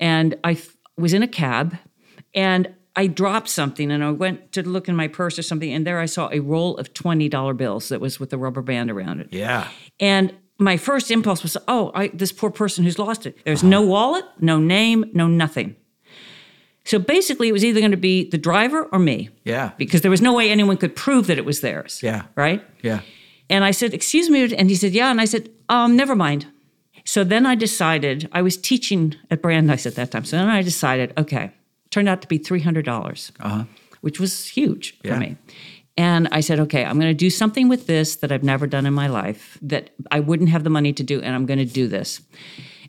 [0.00, 1.76] And I f- was in a cab
[2.34, 5.86] and I dropped something and I went to look in my purse or something, and
[5.86, 9.20] there I saw a roll of $20 bills that was with a rubber band around
[9.20, 9.28] it.
[9.30, 9.68] Yeah.
[10.00, 13.38] And my first impulse was, oh, I, this poor person who's lost it.
[13.44, 15.76] There's no wallet, no name, no nothing.
[16.84, 19.30] So basically, it was either going to be the driver or me.
[19.44, 19.70] Yeah.
[19.78, 22.00] Because there was no way anyone could prove that it was theirs.
[22.02, 22.24] Yeah.
[22.34, 22.64] Right?
[22.82, 23.02] Yeah.
[23.48, 24.52] And I said, Excuse me.
[24.56, 25.08] And he said, Yeah.
[25.12, 26.46] And I said, um, Never mind.
[27.04, 30.24] So then I decided, I was teaching at Brandeis at that time.
[30.24, 31.52] So then I decided, okay,
[31.90, 33.66] turned out to be $300,
[34.00, 35.08] which was huge Uh-huh.
[35.08, 35.14] Yeah.
[35.14, 35.36] for me.
[35.96, 38.86] And I said, okay, I'm going to do something with this that I've never done
[38.86, 41.64] in my life that I wouldn't have the money to do, and I'm going to
[41.64, 42.20] do this.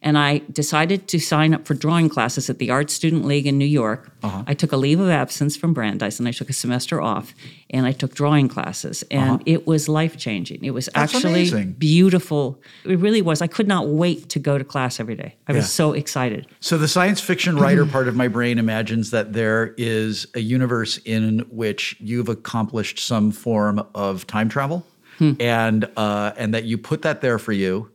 [0.02, 3.58] And I decided to sign up for drawing classes at the Art Student League in
[3.58, 4.12] New York.
[4.24, 4.44] Uh-huh.
[4.48, 7.34] I took a leave of absence from Brandeis and I took a semester off
[7.70, 9.04] and I took drawing classes.
[9.12, 10.64] And it was life changing.
[10.64, 11.02] It was Uh-huh.
[11.02, 11.74] That's actually amazing.
[11.74, 12.60] beautiful.
[12.86, 13.42] It really was.
[13.42, 15.36] I could not wait to go to class every day.
[15.48, 16.48] I was so excited.
[16.60, 20.98] So the science fiction writer part of my brain imagines that there is a universe
[21.06, 24.86] in which you've accomplished some form of time travel,
[25.40, 27.92] and uh, and that you put that there for you,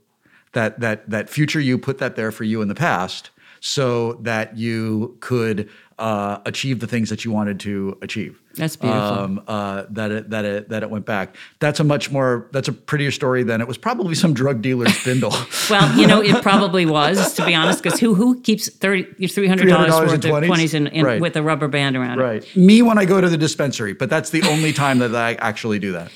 [0.55, 4.57] that that that future you put that there for you in the past, so that
[4.57, 8.41] you could uh, achieve the things that you wanted to achieve.
[8.57, 9.01] That's beautiful.
[9.03, 11.37] Um, uh, that it that it that it went back.
[11.61, 14.95] That's a much more that's a prettier story than it was probably some drug dealer's
[14.97, 15.33] spindle.
[15.71, 19.47] Well, you know, it probably was, to be honest, because who who keeps thirty three
[19.49, 20.47] hundred dollars $300 worth in of 20s?
[20.47, 21.21] twenties in, in, Right.
[21.23, 22.23] with a rubber band around it?
[22.23, 22.57] Right.
[22.57, 25.79] Me when I go to the dispensary, but that's the only time that I actually
[25.79, 26.11] do that.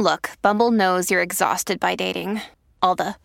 [0.00, 2.40] Look, Bumble knows you're exhausted by dating.
[2.82, 3.14] All the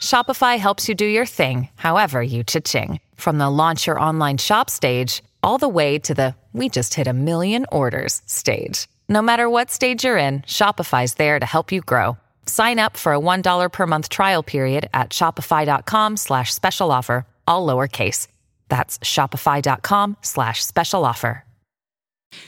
[0.00, 3.00] Shopify helps you do your thing, however you cha-ching.
[3.14, 7.06] From the launch your online shop stage, all the way to the we just hit
[7.06, 8.88] a million orders stage.
[9.08, 12.16] No matter what stage you're in, Shopify's there to help you grow.
[12.46, 17.64] Sign up for a $1 per month trial period at shopify.com slash special offer, all
[17.64, 18.26] lowercase.
[18.68, 21.44] That's shopify.com slash special offer.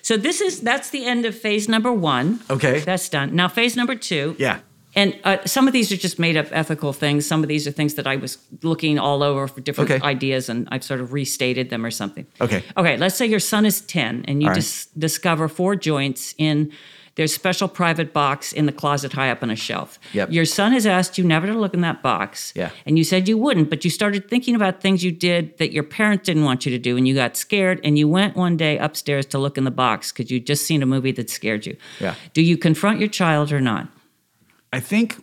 [0.00, 2.40] So this is that's the end of phase number one.
[2.48, 2.80] Okay.
[2.80, 3.34] That's done.
[3.34, 4.36] Now phase number two.
[4.38, 4.60] Yeah.
[4.94, 7.26] And uh, some of these are just made up ethical things.
[7.26, 10.05] Some of these are things that I was looking all over for different Okay.
[10.07, 12.26] ideas, and I've sort of restated them or something.
[12.40, 12.62] Okay.
[12.76, 12.96] Okay.
[12.96, 14.55] Let's say your son is ten, and you right.
[14.55, 16.72] dis- discover four joints in
[17.14, 19.98] their special private box in the closet high up on a shelf.
[20.14, 20.31] Yep.
[20.33, 22.55] Your son has asked you never to look in that box.
[22.57, 22.70] Yeah.
[22.87, 25.83] And you said you wouldn't, but you started thinking about things you did that your
[25.83, 28.78] parents didn't want you to do, and you got scared, and you went one day
[28.78, 31.76] upstairs to look in the box because you'd just seen a movie that scared you.
[32.00, 32.14] Yeah.
[32.33, 33.88] Do you confront your child or not?
[34.72, 35.22] I think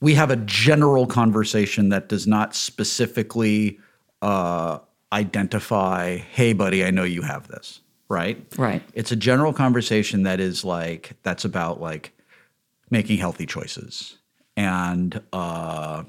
[0.00, 3.78] we have a general conversation that does not specifically
[4.20, 4.78] uh,
[5.12, 8.44] identify, hey, buddy, I know you have this, right?
[8.58, 8.82] Right.
[8.94, 12.12] It's a general conversation that is like, that's about like
[12.90, 14.18] making healthy choices
[14.56, 16.04] and uh,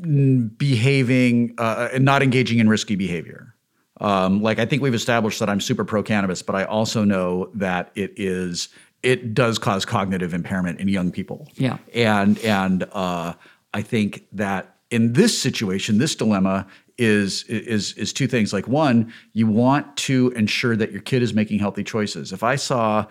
[0.00, 3.54] behaving uh, and not engaging in risky behavior.
[4.00, 7.50] Um, like I think we've established that I'm super pro cannabis, but I also know
[7.54, 8.68] that it is
[9.02, 11.48] it does cause cognitive impairment in young people.
[11.54, 11.78] Yeah.
[11.94, 13.34] and and uh,
[13.72, 18.52] I think that in this situation, this dilemma is is is two things.
[18.52, 22.32] Like one, you want to ensure that your kid is making healthy choices.
[22.32, 23.06] If I saw,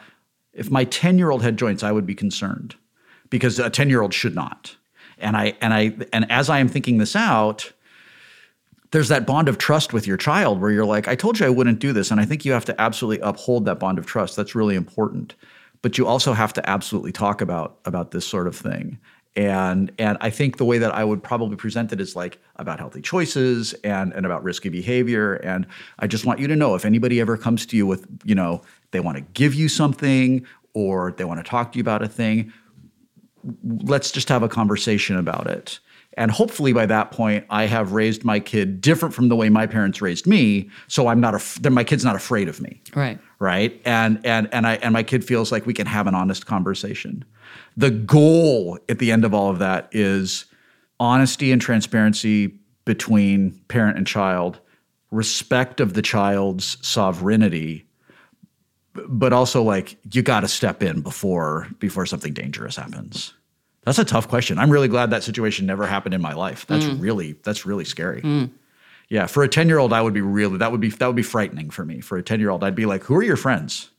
[0.54, 2.76] if my ten year old had joints, I would be concerned
[3.30, 4.76] because a ten year old should not.
[5.20, 7.72] And I and I and as I am thinking this out,
[8.92, 11.50] there's that bond of trust with your child where you're like, I told you I
[11.50, 12.12] wouldn't do this.
[12.12, 14.36] And I think you have to absolutely uphold that bond of trust.
[14.36, 15.36] That's really important.
[15.82, 19.00] But you also have to absolutely talk about about this sort of thing.
[19.36, 22.80] And and I think the way that I would probably present it is like about
[22.80, 25.36] healthy choices and and about risky behavior.
[25.36, 25.68] And
[26.00, 28.64] I just want you to know if anybody ever comes to you with, you know,
[28.92, 32.08] they want to give you something or they want to talk to you about a
[32.08, 32.52] thing,
[33.64, 35.80] let's just have a conversation about it.
[36.18, 39.68] And hopefully by that point, I have raised my kid different from the way my
[39.68, 40.70] parents raised me.
[40.88, 42.82] So I'm not, af- my kid's not afraid of me.
[42.96, 43.20] Right.
[43.40, 43.80] Right.
[43.86, 47.24] And, and, and I, and my kid feels like we can have an honest conversation.
[47.76, 50.46] The goal at the end of all of that is
[51.00, 54.60] honesty and transparency between parent and child,
[55.12, 57.86] respect of the child's sovereignty,
[58.94, 63.34] but also like you got to step in before before something dangerous happens.
[63.84, 64.58] That's a tough question.
[64.58, 66.66] I'm really glad that situation never happened in my life.
[66.66, 67.00] That's mm.
[67.00, 68.22] really that's really scary.
[68.22, 68.50] Mm.
[69.10, 71.70] Yeah, for a 10-year-old I would be really that would be that would be frightening
[71.70, 72.02] for me.
[72.02, 73.90] For a 10-year-old I'd be like, "Who are your friends?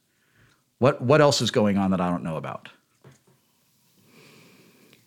[0.78, 2.68] What what else is going on that I don't know about?"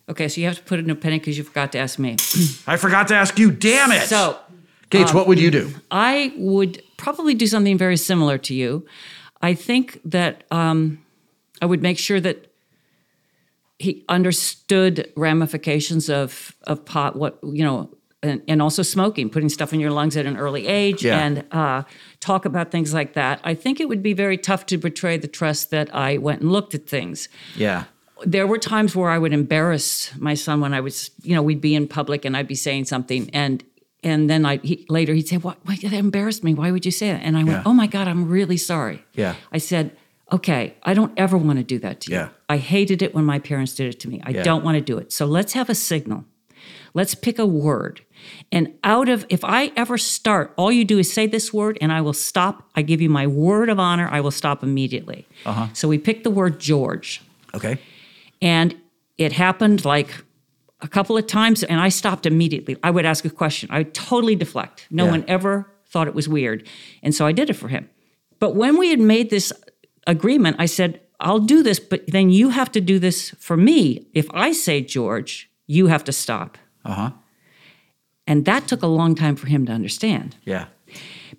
[0.08, 1.98] Okay, so you have to put it in a penny because you forgot to ask
[1.98, 2.16] me.
[2.66, 3.50] I forgot to ask you.
[3.50, 4.02] Damn it.
[4.02, 4.38] So
[4.90, 5.72] Gates, what would you do?
[5.90, 8.86] I would probably do something very similar to you.
[9.40, 11.02] I think that um,
[11.62, 12.52] I would make sure that
[13.78, 17.88] he understood ramifications of of pot, what you know,
[18.22, 21.18] and, and also smoking, putting stuff in your lungs at an early age, Yeah.
[21.24, 21.82] and uh,
[22.20, 23.40] talk about things like that.
[23.44, 26.52] I think it would be very tough to betray the trust that I went and
[26.52, 27.84] looked at things Yeah.
[28.24, 31.60] there were times where I would embarrass my son when I was, you know, we'd
[31.60, 33.64] be in public and I'd be saying something, and
[34.04, 35.58] and then I he, later he'd say, "What?
[35.64, 36.54] Why that embarrassed me?
[36.54, 37.62] Why would you say that?" And I went, Yeah.
[37.66, 39.34] "Oh my God, I'm really sorry." Yeah.
[39.52, 39.96] I said,
[40.30, 42.16] "Okay, I don't ever want to do that to you.
[42.18, 42.28] Yeah.
[42.48, 44.20] I hated it when my parents did it to me.
[44.24, 44.42] I Yeah.
[44.44, 45.12] don't want to do it.
[45.12, 46.24] So let's have a signal.
[46.94, 48.00] Let's pick a word."
[48.50, 51.92] And out of, if I ever start, all you do is say this word and
[51.92, 52.68] I will stop.
[52.74, 55.26] I give you my word of honor, I will stop immediately.
[55.46, 55.68] Uh-huh.
[55.72, 57.22] So we picked the word George.
[57.54, 57.78] Okay.
[58.40, 58.74] And
[59.18, 60.10] it happened like
[60.80, 62.76] a couple of times, and I stopped immediately.
[62.82, 63.68] I would ask a question.
[63.70, 64.86] I would totally deflect.
[64.90, 65.10] No Yeah.
[65.12, 66.66] one ever thought it was weird.
[67.02, 67.88] And so I did it for him.
[68.40, 69.52] But when we had made this
[70.06, 74.06] agreement, I said, I'll do this, but then you have to do this for me.
[74.12, 76.58] If I say George, you have to stop.
[76.84, 77.12] Uh-huh.
[78.26, 80.66] And that took a long time for him to understand Yeah.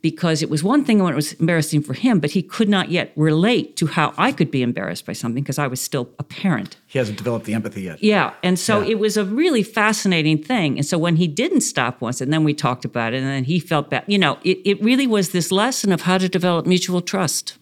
[0.01, 2.91] because it was one thing when it was embarrassing for him, but he could not
[2.91, 6.23] yet relate to how I could be embarrassed by something because I was still a
[6.23, 6.75] parent.
[6.87, 8.03] He hasn't developed the empathy yet.
[8.03, 8.33] Yeah.
[8.43, 8.91] And so Yeah.
[8.91, 10.77] it was a really fascinating thing.
[10.77, 13.45] And so when he didn't stop once, and then we talked about it, and then
[13.45, 16.65] he felt bad, you know, it, it really was this lesson of how to develop
[16.65, 17.57] mutual trust.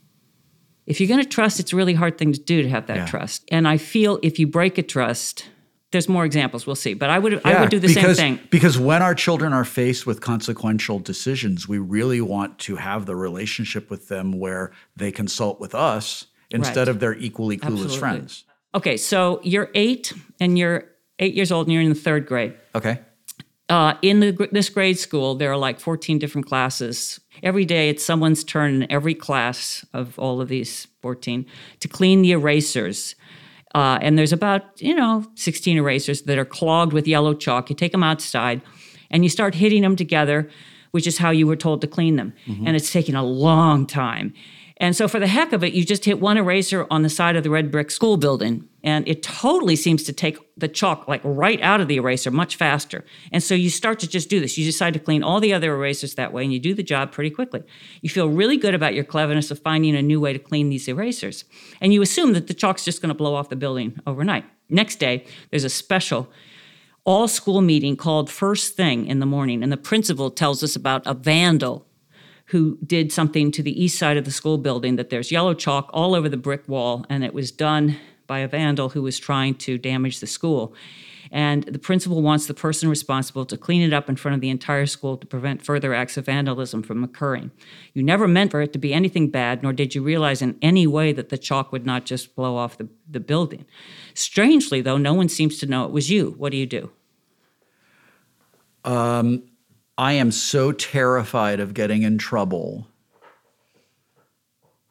[0.87, 2.97] If you're going to trust, it's a really hard thing to do to have that
[2.97, 3.05] Yeah.
[3.05, 3.43] trust.
[3.51, 5.45] And I feel if you break a trust,
[5.91, 6.65] there's more examples.
[6.65, 6.93] We'll see.
[6.93, 8.47] But I would I would do the because, same thing.
[8.49, 13.15] Because when our children are faced with consequential decisions, we really want to have the
[13.15, 16.87] relationship with them where they consult with us instead Right.
[16.89, 17.97] of their equally clueless Absolutely.
[17.99, 18.43] friends.
[18.73, 20.85] Okay, so you're eight, and you're
[21.19, 22.53] eight years old, and you're in the third grade.
[22.73, 22.99] Okay.
[23.69, 27.19] uh, in the, this grade school, there are like 14 different classes.
[27.43, 31.45] Every day, it's someone's turn in every class of all of these 14
[31.79, 33.15] to clean the erasers.
[33.73, 37.69] Uh, and there's about, you know, 16 erasers that are clogged with yellow chalk.
[37.69, 38.61] You take them outside
[39.09, 40.49] and you start hitting them together,
[40.91, 42.33] which is how you were told to clean them.
[42.67, 44.33] And it's taking a long time.
[44.81, 47.35] And so, for the heck of it, you just hit one eraser on the side
[47.35, 51.21] of the red brick school building, and it totally seems to take the chalk like
[51.23, 53.05] right out of the eraser much faster.
[53.31, 54.57] And so, you start to just do this.
[54.57, 57.11] You decide to clean all the other erasers that way, and you do the job
[57.11, 57.61] pretty quickly.
[58.01, 60.87] You feel really good about your cleverness of finding a new way to clean these
[60.87, 61.45] erasers.
[61.79, 64.45] And you assume that the chalk's just going to blow off the building overnight.
[64.67, 66.27] Next day, there's a special
[67.03, 71.05] all school meeting called first thing in the morning, and the principal tells us about
[71.05, 71.85] a vandal
[72.51, 75.89] who did something to the east side of the school building that there's yellow chalk
[75.93, 79.55] all over the brick wall and it was done by a vandal who was trying
[79.55, 80.73] to damage the school.
[81.33, 84.49] And the principal wants the person responsible to clean it up in front of the
[84.49, 87.51] entire school to prevent further acts of vandalism from occurring.
[87.93, 90.85] You never meant for it to be anything bad nor did you realize in any
[90.85, 93.65] way that the chalk would not just blow off the, the building.
[94.13, 96.35] Strangely though no one seems to know it was you.
[96.37, 96.91] What do you do
[98.83, 99.43] um,
[99.97, 102.87] I am so terrified of getting in trouble.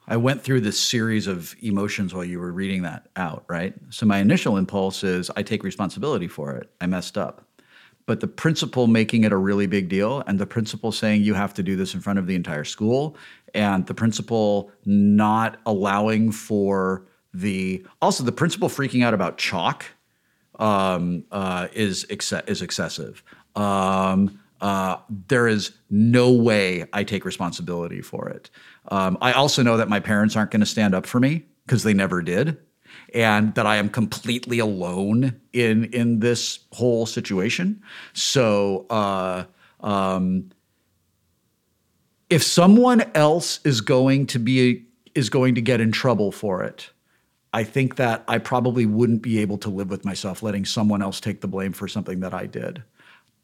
[0.07, 3.75] I went through this series of emotions while you were reading that out, right?
[3.91, 6.71] So my initial impulse is I take responsibility for it.
[6.81, 7.47] I messed up.
[8.07, 11.55] But the principal making it a really big deal and the principal saying you have
[11.55, 13.17] to do this in front of the entire school
[13.55, 19.85] and the principal not allowing for the also the principal freaking out about chalk
[20.59, 23.23] um, uh, is is excessive.
[23.55, 28.51] Um, uh, there is no way I take responsibility for it.
[28.89, 31.83] Um, I also know that my parents aren't going to stand up for me because
[31.83, 32.59] they never did,
[33.15, 37.83] and that I am completely alone in in this whole situation.
[38.13, 38.87] So.
[38.91, 39.45] Uh,
[39.83, 40.51] um,
[42.31, 46.91] if someone else is going to be is going to get in trouble for it,
[47.53, 51.21] I think that I probably wouldn't be able to live with myself letting someone else
[51.21, 52.85] take the blame for something that I did.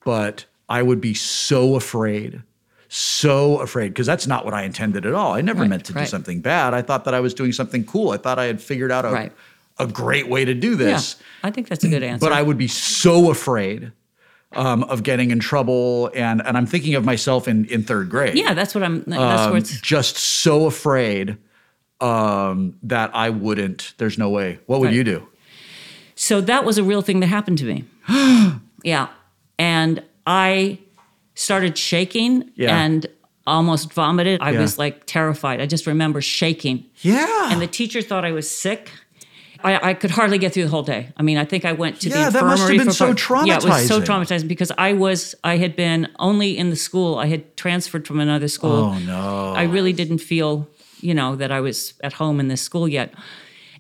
[0.05, 2.43] But I would be so afraid,
[2.89, 5.33] so afraid, because that's not what I intended at all.
[5.35, 6.75] I never Right, meant to do something bad.
[6.75, 8.11] I thought that I was doing something cool.
[8.11, 9.33] I thought I had figured out a, Right.
[9.79, 11.17] a great way to do this.
[11.19, 13.93] yeah i think that's a good answer But I would be so afraid
[14.55, 16.11] um, of getting in trouble.
[16.15, 19.73] And, and I'm thinking of myself in, in third grade yeah that's what i'm that's
[19.73, 21.37] um, just so afraid
[22.01, 23.95] um, that I wouldn't.
[23.99, 24.59] There's no way.
[24.67, 24.95] What would Right.
[24.97, 25.29] you do?
[26.15, 27.85] So that was a real thing that happened to me.
[28.83, 29.09] yeah.
[29.59, 30.79] And I
[31.35, 32.77] started shaking Yeah.
[32.85, 33.07] and
[33.47, 34.41] almost vomited.
[34.41, 34.61] I Yeah.
[34.61, 35.61] was like terrified.
[35.61, 36.85] I just remember shaking.
[37.03, 37.53] Yeah.
[37.53, 38.91] And the teacher thought I was sick.
[39.65, 41.09] I, I could hardly get through the whole day.
[41.17, 42.51] I mean, I think I went to the Yeah, that infirmary.
[42.51, 44.05] must have been for so part- Yeah, it was so traumatizing.
[44.45, 47.17] traumatizing because I was, I had been only in the school.
[47.19, 48.95] I had transferred from another school.
[48.95, 49.55] oh no.
[49.57, 50.69] I really didn't feel,
[51.01, 53.15] you know, that I was at home in this school yet.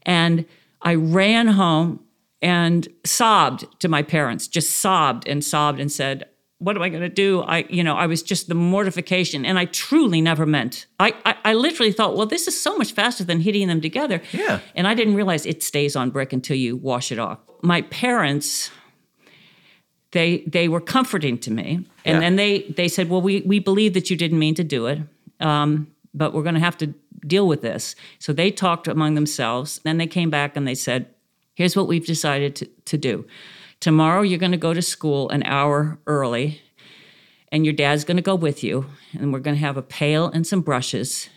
[0.05, 0.45] And
[0.83, 2.01] I ran home
[2.41, 6.27] and sobbed to my parents, just sobbed and sobbed and said,
[6.59, 7.43] what am I going to do?
[7.43, 10.87] I, you know, I was just the mortification, and I truly never meant.
[10.99, 14.23] I, I, I literally thought, well, this is so much faster than hitting them together.
[14.33, 14.61] Yeah.
[14.75, 17.39] And I didn't realize it stays on brick until you wash it off.
[17.63, 18.71] My parents,
[20.13, 22.21] they they were comforting to me, and Yeah.
[22.21, 25.01] then they they said, well, we we believe that you didn't mean to do it,
[25.41, 26.95] um, but we're going to have to
[27.27, 27.95] deal with this.
[28.19, 29.81] So they talked among themselves.
[29.85, 31.07] Then they came back and they said,
[31.55, 33.27] here's what we've decided to, to do.
[33.81, 36.63] Tomorrow you're going to go to school an hour early,
[37.53, 38.87] and your dad's going to go with you,
[39.19, 41.29] and we're going to have a pail and some brushes,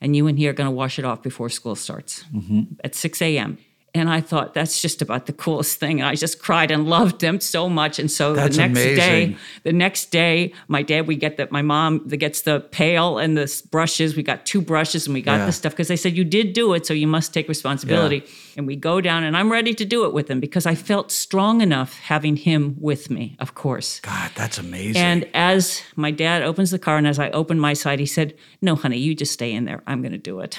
[0.00, 2.74] and you and he are going to wash it off before school starts mm-hmm.
[2.84, 3.58] at 6 a.m.
[3.98, 6.00] And I thought that's just about the coolest thing.
[6.00, 7.98] And I just cried and loved him so much.
[7.98, 11.62] And so That's the next day, the next day, my dad, we get that my
[11.62, 14.16] mom that gets the pail and the brushes.
[14.16, 15.46] We got two brushes and we got Yeah.
[15.46, 18.22] the stuff because they said you did do it, so you must take responsibility.
[18.56, 21.12] And we go down, and I'm ready to do it with him because I felt
[21.12, 24.00] strong enough having him with me, of course.
[24.00, 25.02] God, that's amazing.
[25.02, 28.34] And as my dad opens the car, and as I open my side, he said,
[28.62, 29.82] "No, honey, you just stay in there.
[29.86, 30.58] I'm going to do it."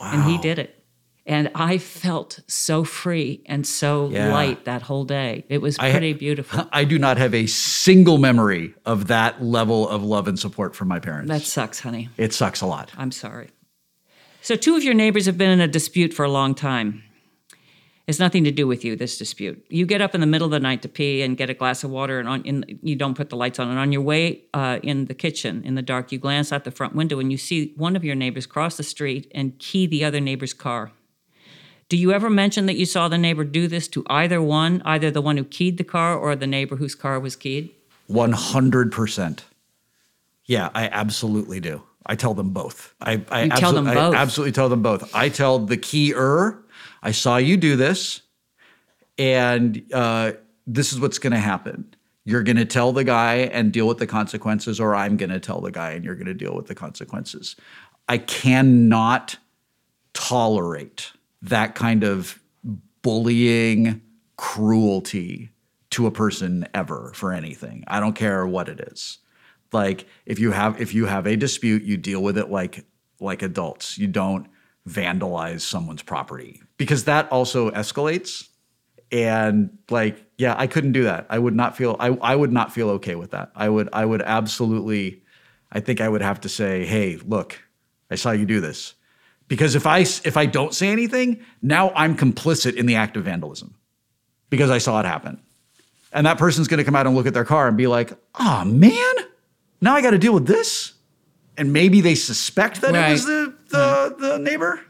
[0.00, 0.10] Wow.
[0.12, 0.83] And he did it.
[1.26, 4.30] And I felt so free and so Yeah.
[4.32, 5.44] light that whole day.
[5.48, 6.68] It was I- pretty beautiful.
[6.72, 10.88] I do not have a single memory of that level of love and support from
[10.88, 11.30] my parents.
[11.30, 12.10] That sucks, honey.
[12.18, 12.90] it sucks a lot.
[12.98, 13.48] I'm sorry.
[14.42, 17.02] So, two of your neighbors have been in a dispute for a long time.
[18.06, 19.64] It's nothing to do with you, this dispute.
[19.70, 21.82] You get up in the middle of the night to pee and get a glass
[21.84, 23.70] of water, and on, in, you don't put the lights on.
[23.70, 26.70] And on your way uh, in the kitchen in the dark, you glance out the
[26.70, 30.04] front window and you see one of your neighbors cross the street and key the
[30.04, 30.92] other neighbor's car.
[31.88, 35.10] Do you ever mention that you saw the neighbor do this to either one, either
[35.10, 37.70] the one who keyed the car or the neighbor whose car was keyed?
[38.10, 39.40] 100%.
[40.46, 41.82] Yeah, I absolutely do.
[42.06, 42.94] I tell them both.
[43.00, 44.14] I, I, You tell them both.
[44.14, 45.14] I absolutely tell them both.
[45.14, 46.58] I tell the keyer,
[47.02, 48.20] I saw you do this,
[49.16, 50.32] and uh,
[50.66, 51.94] this is what's going to happen.
[52.26, 55.40] You're going to tell the guy and deal with the consequences, or I'm going to
[55.40, 57.56] tell the guy and you're going to deal with the consequences.
[58.08, 59.36] I cannot
[60.14, 61.12] tolerate
[61.44, 62.40] that kind of
[63.02, 64.00] bullying
[64.36, 65.50] cruelty
[65.90, 67.84] to a person ever for anything.
[67.86, 69.18] I don't care what it is.
[69.72, 72.84] Like if you have if you have a dispute, you deal with it like
[73.20, 73.98] like adults.
[73.98, 74.46] You don't
[74.88, 78.48] vandalize someone's property because that also escalates
[79.10, 82.72] and like yeah i couldn't do that i would not feel I, I would not
[82.72, 85.22] feel okay with that i would i would absolutely
[85.72, 87.58] i think i would have to say hey look
[88.10, 88.94] i saw you do this
[89.48, 93.24] because if i if i don't say anything now i'm complicit in the act of
[93.24, 93.74] vandalism.
[94.50, 95.40] Because i saw it happen.
[96.12, 98.12] And that person's going to come out and look at their car and be like
[98.38, 99.14] oh man
[99.80, 100.92] now i got to deal with this?
[101.56, 103.52] And maybe they suspect that it was Right.
[103.70, 104.80] the the, the neighbor?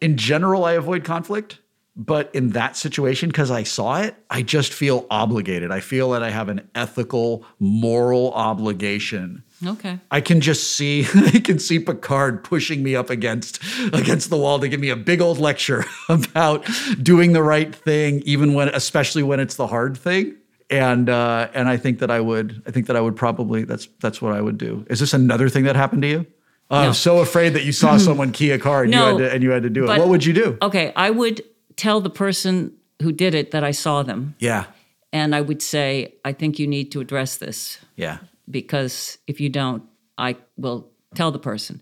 [0.00, 1.58] In general, I avoid conflict,
[2.00, 5.72] but in that situation, because I saw it, I just feel obligated.
[5.72, 9.42] I feel that I have an ethical, moral obligation.
[9.66, 9.98] Okay.
[10.12, 13.60] I can just see, I can see Picard pushing me up against
[13.92, 16.64] against the wall to give me a big old lecture about
[17.02, 20.36] doing the right thing, even when, especially when it's the hard thing.
[20.70, 23.88] And uh, and I think that I would, I think that I would probably that's
[24.00, 24.84] that's what I would do.
[24.90, 26.26] Is this another thing that happened to you?
[26.70, 29.42] I'm so afraid that you saw someone key a car and you had to, and
[29.42, 29.86] you had to do it.
[29.86, 30.58] but- What would you do?
[30.60, 31.40] Okay, I would
[31.78, 34.66] tell the person who did it that I saw them, Yeah,
[35.12, 38.18] and I would say, I think you need to address this yeah,
[38.50, 39.82] because if you don't,
[40.18, 41.80] I will tell the person.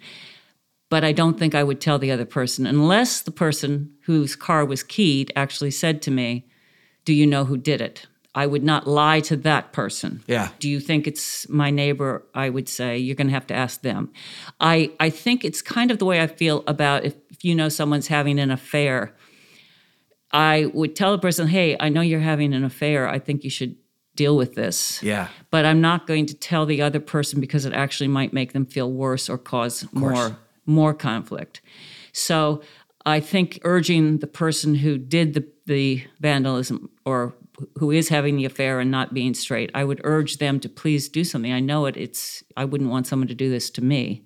[0.89, 4.65] But I don't think I would tell the other person unless the person whose car
[4.65, 6.47] was keyed actually said to me,
[7.05, 8.07] Do you know who did it?
[8.37, 10.23] I would not lie to that person.
[10.27, 10.51] Yeah.
[10.59, 12.23] Do you think it's my neighbor?
[12.35, 14.13] I would say, You're going to have to ask them.
[14.61, 17.69] I, I think it's kind of the way I feel about if, if you know
[17.69, 19.13] someone's having an affair.
[20.33, 23.09] I would tell the person, Hey, I know you're having an affair.
[23.09, 23.77] I think you should
[24.15, 25.29] deal with this yeah.
[25.51, 28.65] but I'm not going to tell the other person because it actually might make them
[28.65, 31.61] feel worse or cause more more conflict.
[32.13, 32.63] So
[33.05, 37.35] I think urging the person who did the, the vandalism or
[37.79, 41.09] who is having the affair and not being straight, I would urge them to please
[41.09, 41.53] do something.
[41.53, 41.97] I know it.
[41.97, 44.25] It's I wouldn't want someone to do this to me.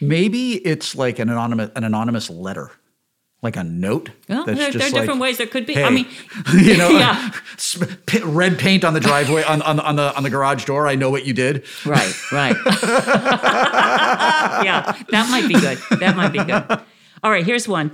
[0.00, 2.72] Maybe it's like an anonymous an anonymous letter
[3.42, 4.10] like a note.
[4.28, 5.74] Well, that's there, there are different like, ways there could be.
[5.74, 6.06] Hey, I mean,
[6.54, 7.30] you know, yeah.
[8.24, 10.88] red paint on the driveway on, on on the on the garage door.
[10.88, 11.64] I know what you did.
[11.84, 12.56] Right, right.
[14.64, 15.78] yeah, that might be good.
[16.00, 16.64] That might be good.
[17.22, 17.92] All right, here's one.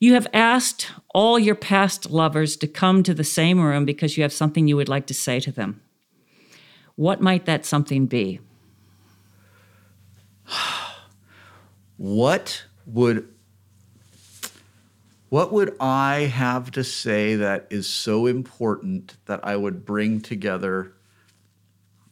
[0.00, 4.24] You have asked all your past lovers to come to the same room because you
[4.24, 5.80] have something you would like to say to them.
[6.96, 8.40] What might that something be?
[11.98, 13.31] What would
[15.32, 20.92] what would I have to say that is so important that I would bring together?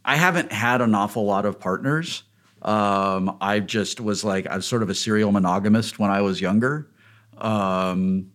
[0.02, 2.22] I haven't had an awful lot of partners.
[2.62, 6.40] Um, I just was like I was sort of a serial monogamist when I was
[6.40, 6.88] younger.
[7.36, 8.32] Um,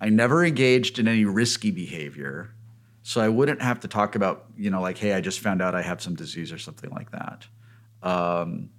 [0.00, 2.54] I never engaged in any risky behavior,
[3.02, 5.74] so I wouldn't have to talk about you know like hey I just found out
[5.74, 7.46] I have some disease or something like that.
[8.02, 8.70] Um,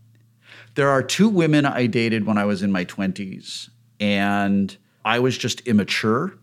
[0.74, 4.76] there are two women I dated when I was in my 20s, and
[5.06, 6.34] I was just immature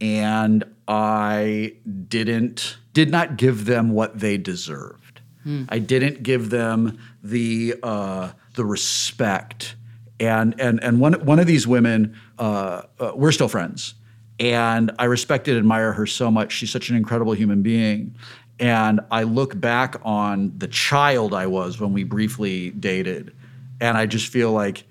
[0.00, 1.74] and I
[2.08, 5.20] didn't did not give them what they deserved.
[5.70, 9.76] I didn't give them the uh, the respect.
[10.20, 13.94] And and and one one of these women, uh, uh, we're still friends,
[14.38, 16.52] and I respect and admire her so much.
[16.52, 18.14] She's such an incredible human being.
[18.60, 23.34] And I look back on the child I was when we briefly dated,
[23.80, 24.84] and I just feel like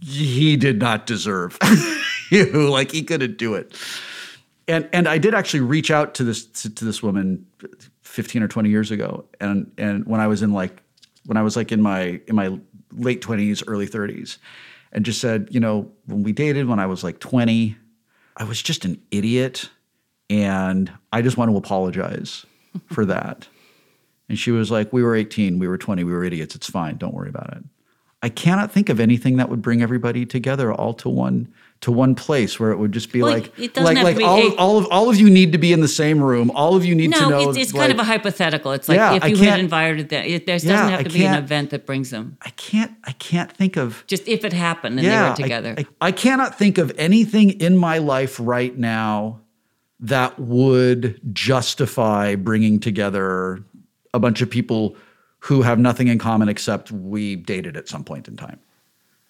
[0.00, 1.58] he did not deserve
[2.30, 2.68] you.
[2.70, 3.76] Like he couldn't do it.
[4.66, 7.46] And and I did actually reach out to this to, to this woman
[8.02, 9.24] 15 or 20 years ago.
[9.40, 10.82] And and when I was in like
[11.26, 12.58] when I was like in my in my
[12.92, 14.38] late 20s, early 30s,
[14.92, 17.76] and just said, you know, when we dated when I was like 20,
[18.36, 19.68] I was just an idiot.
[20.30, 22.44] And I just want to apologize
[22.86, 23.48] for that.
[24.28, 26.54] And she was like, We were 18, we were 20, we were idiots.
[26.54, 26.96] It's fine.
[26.96, 27.64] Don't worry about it.
[28.22, 32.14] I cannot think of anything that would bring everybody together all to one to one
[32.14, 34.78] place where it would just be Well, like it doesn't like like all, a- all
[34.78, 36.50] of all of you need to be in the same room.
[36.50, 37.28] All of you need to know.
[37.28, 38.72] No, it's, it's kind of a hypothetical.
[38.72, 41.38] It's like Yeah, if you had invited them, it, there doesn't have to be an
[41.38, 42.36] event that brings them.
[42.42, 45.74] I can't I can't think of Just if it happened and yeah, they were together.
[45.78, 49.40] I, I cannot think of anything in my life right now
[50.00, 53.62] that would justify bringing together
[54.14, 54.96] a bunch of people
[55.40, 58.58] who have nothing in common except we dated at some point in time.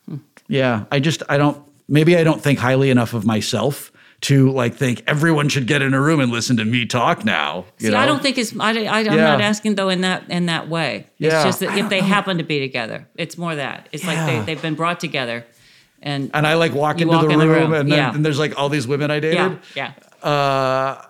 [0.06, 0.16] Hmm.
[0.46, 4.74] Yeah, I just I don't maybe I don't think highly enough of myself to like
[4.74, 7.64] think everyone should get in a room and listen to me talk now.
[7.78, 7.98] You See, know?
[7.98, 8.52] I don't think it's.
[8.58, 9.14] I, I, I'm Yeah.
[9.16, 11.06] not asking though in that in that way.
[11.20, 12.06] It's Yeah, just that if they know.
[12.06, 13.88] happen to be together, it's more that.
[13.92, 15.44] It's like they, they've been brought together,
[16.02, 18.14] and and I like walk into walk the in the room, room, and then yeah.
[18.14, 19.58] and there's like all these women I dated.
[19.74, 20.28] yeah, yeah.
[20.28, 21.00] Uh,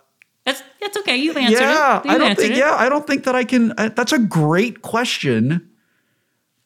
[0.45, 1.17] That's that's okay.
[1.17, 2.05] You've answered yeah, it.
[2.05, 2.53] You've I don't think.
[2.53, 2.59] it.
[2.59, 3.73] Yeah, I don't think that I can.
[3.73, 5.67] Uh, that's a great question,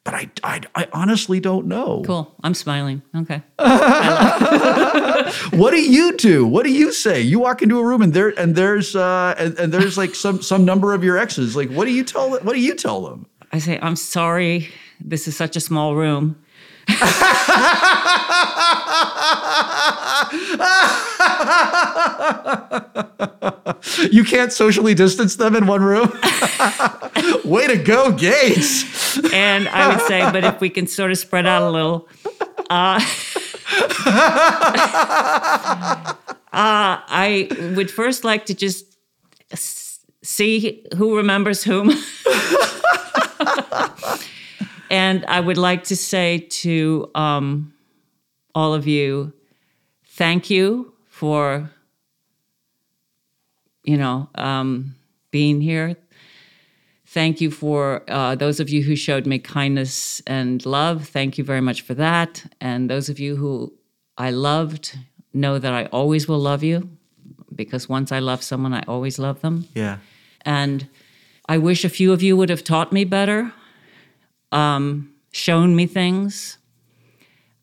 [0.03, 2.03] but I, I, I honestly don't know.
[2.05, 2.33] Cool.
[2.43, 3.01] I'm smiling.
[3.15, 3.41] Okay.
[5.53, 6.45] What do you do?
[6.45, 7.21] What do you say?
[7.21, 10.41] You walk into a room and there and there's uh and, and there's like some
[10.41, 11.55] some number of your exes.
[11.55, 12.31] Like, what do you tell?
[12.31, 13.25] What do you tell them?
[13.51, 14.69] I say I'm sorry.
[14.99, 16.35] This is such a small room.
[24.11, 26.07] You can't socially distance them in one room.
[27.43, 29.17] Way to go, Gates!
[29.33, 32.07] And I would say, but if we can sort of spread out a little,
[32.69, 33.01] uh, uh,
[36.51, 38.85] I would first like to just
[40.23, 41.91] see who remembers whom.
[44.89, 47.72] and I would like to say to um,
[48.55, 49.33] all of you,
[50.05, 51.69] thank you for,
[53.83, 54.95] you know, um,
[55.31, 55.95] being here.
[57.05, 61.07] Thank you for uh, those of you who showed me kindness and love.
[61.07, 62.43] Thank you very much for that.
[62.59, 63.73] And those of you who
[64.17, 64.97] I loved,
[65.33, 66.89] know that I always will love you
[67.53, 69.67] because once I love someone, I always love them.
[69.73, 69.97] Yeah.
[70.45, 70.87] And
[71.47, 73.53] I wish a few of you would have taught me better,
[74.51, 76.57] um, shown me things.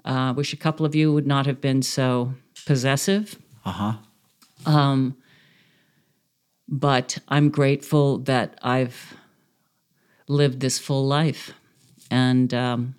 [0.05, 2.35] Uh, wish a couple of you would not have been so
[2.67, 3.39] possessive.
[3.65, 3.93] Uh huh.
[4.67, 5.17] Um,
[6.69, 9.15] but I'm grateful that I've
[10.29, 11.53] lived this full life.
[12.11, 12.95] And um,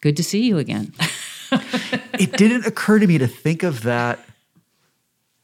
[0.00, 0.92] good to see you again.
[2.18, 4.20] it didn't occur to me to think of that.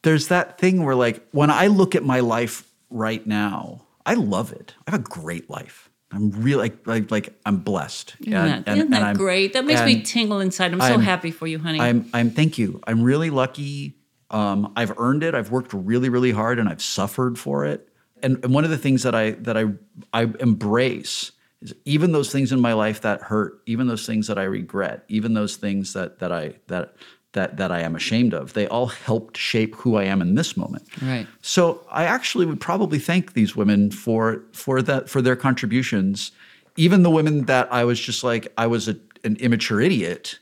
[0.02, 4.52] There's that thing where, like, when I look at my life right now, I love
[4.52, 4.74] it.
[4.86, 5.90] I have a great life.
[6.10, 8.16] I'm really like, like, like I'm blessed.
[8.20, 9.52] Isn't that, isn't that great?
[9.52, 10.72] That makes me tingle inside.
[10.72, 11.80] I'm so I'm- happy for you, honey.
[11.80, 12.30] I'm, I'm.
[12.30, 12.80] Thank you.
[12.86, 13.96] I'm really lucky.
[14.30, 15.34] Um, I've earned it.
[15.34, 17.88] I've worked really, really hard, and I've suffered for it.
[18.22, 19.66] And, and one of the things that I that I
[20.12, 24.38] I embrace is even those things in my life that hurt, even those things that
[24.38, 26.94] I regret, even those things that that I that
[27.32, 28.54] that that I am ashamed of.
[28.54, 30.84] They all helped shape who I am in this moment.
[31.02, 31.26] Right.
[31.42, 36.32] So I actually would probably thank these women for for that for their contributions.
[36.76, 40.38] Even the women that I was just like I was a, an immature idiot.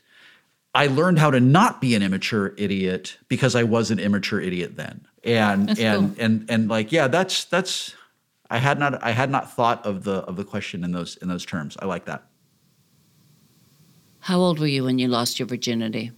[0.75, 4.75] I learned how to not be an immature idiot because I was an immature idiot
[4.75, 5.07] then.
[5.23, 6.25] And That's and cool.
[6.25, 7.95] and and like yeah, that's that's
[8.49, 11.27] I had not I had not thought of the of the question in those in
[11.27, 11.75] those terms.
[11.81, 12.23] I like that.
[14.19, 16.11] How old were you when you lost your virginity?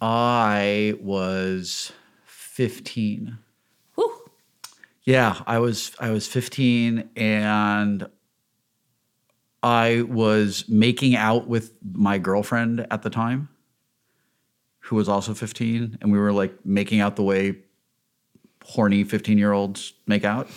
[0.00, 1.92] I was
[2.24, 3.38] 15.
[3.94, 4.30] Whew.
[5.04, 8.08] Yeah, I was I was 15 and
[9.62, 13.48] I was making out with my girlfriend at the time
[14.80, 17.58] who was also 15 and we were like making out the way
[18.64, 20.48] horny 15-year-olds make out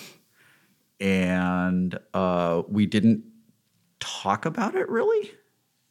[1.00, 3.24] and uh, we didn't
[4.00, 5.32] talk about it really.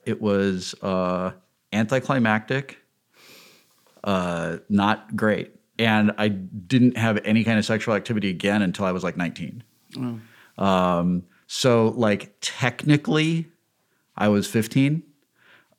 [0.05, 1.33] It was uh,
[1.73, 2.80] anticlimactic
[4.05, 5.53] uh, not great.
[5.79, 9.63] And I didn't have any kind of sexual activity again until I was like 19.
[10.59, 13.47] Um, so, like, technically,
[14.17, 15.03] I was 15,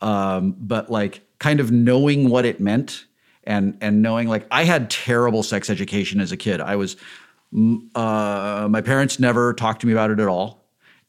[0.01, 3.05] um, but like, kind of knowing what it meant
[3.43, 6.61] and and knowing like I had terrible sex education as a kid.
[6.61, 6.95] I was
[7.95, 10.63] uh, my parents never talked to me about it at all,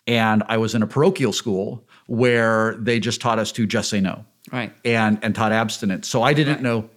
[0.06, 4.00] and I was in a parochial school where they just taught us to just say
[4.00, 4.72] no Right.
[4.84, 6.08] and and taught abstinence.
[6.08, 6.88] So I didn't know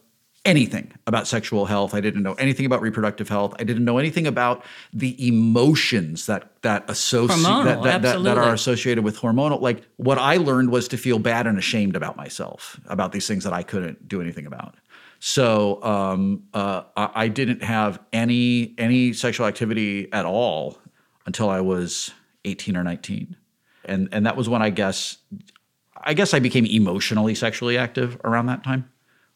[0.45, 1.93] anything about sexual health.
[1.93, 3.53] I didn't know anything about reproductive health.
[3.59, 8.53] I didn't know anything about the emotions that that associate that, that, that, that are
[8.53, 9.59] associated with hormonal.
[9.59, 13.43] Like what I learned was to feel bad and ashamed about myself about these things
[13.43, 14.75] that I couldn't do anything about.
[15.19, 20.77] So um, uh, I, I didn't have any any sexual activity at all
[21.25, 22.11] until I was
[22.45, 23.35] 18 or 19,
[23.85, 25.17] and and that was when I guess
[26.03, 28.89] I guess I became emotionally sexually active around that time,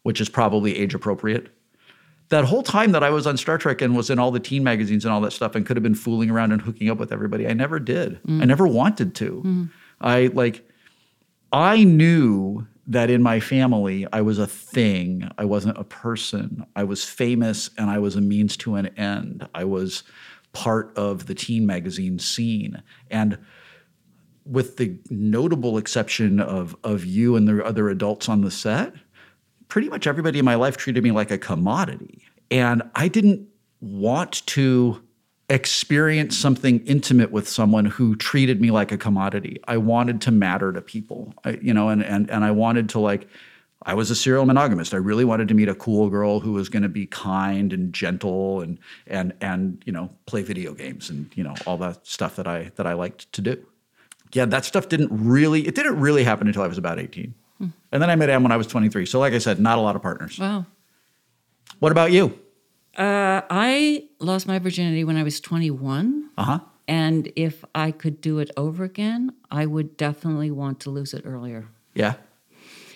[0.04, 1.50] which is probably age appropriate.
[2.30, 4.64] That whole time that I was on Star Trek and was in all the teen
[4.64, 7.12] magazines and all that stuff and could have been fooling around and hooking up with
[7.12, 8.20] everybody, I never did.
[8.42, 9.42] I never wanted to.
[9.46, 9.70] Mm.
[10.00, 10.68] I like
[11.52, 15.30] I knew that in my family I was a thing.
[15.38, 16.66] I wasn't a person.
[16.76, 19.48] I was famous and I was a means to an end.
[19.56, 20.04] I was
[20.54, 22.82] part of the teen magazine scene.
[23.10, 23.38] And
[24.46, 28.94] with the notable exception of of you and the other adults on the set,
[29.70, 32.24] pretty much everybody in my life treated me like a commodity.
[32.52, 33.48] And I didn't
[33.80, 35.02] want to
[35.50, 39.60] experience something intimate with someone who treated me like a commodity.
[39.68, 41.34] I wanted to matter to people.
[41.44, 43.28] I, you know, and and and I wanted to like
[43.84, 44.94] I was a serial monogamist.
[44.94, 47.94] I really wanted to meet a cool girl who was going to be kind and
[47.94, 52.36] gentle and and and you know play video games and you know all that stuff
[52.36, 53.66] that I that I liked to do.
[54.34, 57.34] Yeah, that stuff didn't really it didn't really happen until I was about 18.
[57.60, 59.06] And then I met Anne when I was 23.
[59.06, 60.38] So like I said, not a lot of partners.
[60.40, 60.66] Wow.
[61.80, 62.38] What about you?
[62.98, 66.30] Uh, I lost my virginity when I was 21.
[66.38, 66.60] Uh-huh.
[66.88, 71.24] And if I could do it over again, I would definitely want to lose it
[71.26, 71.68] earlier.
[71.94, 72.16] Yeah.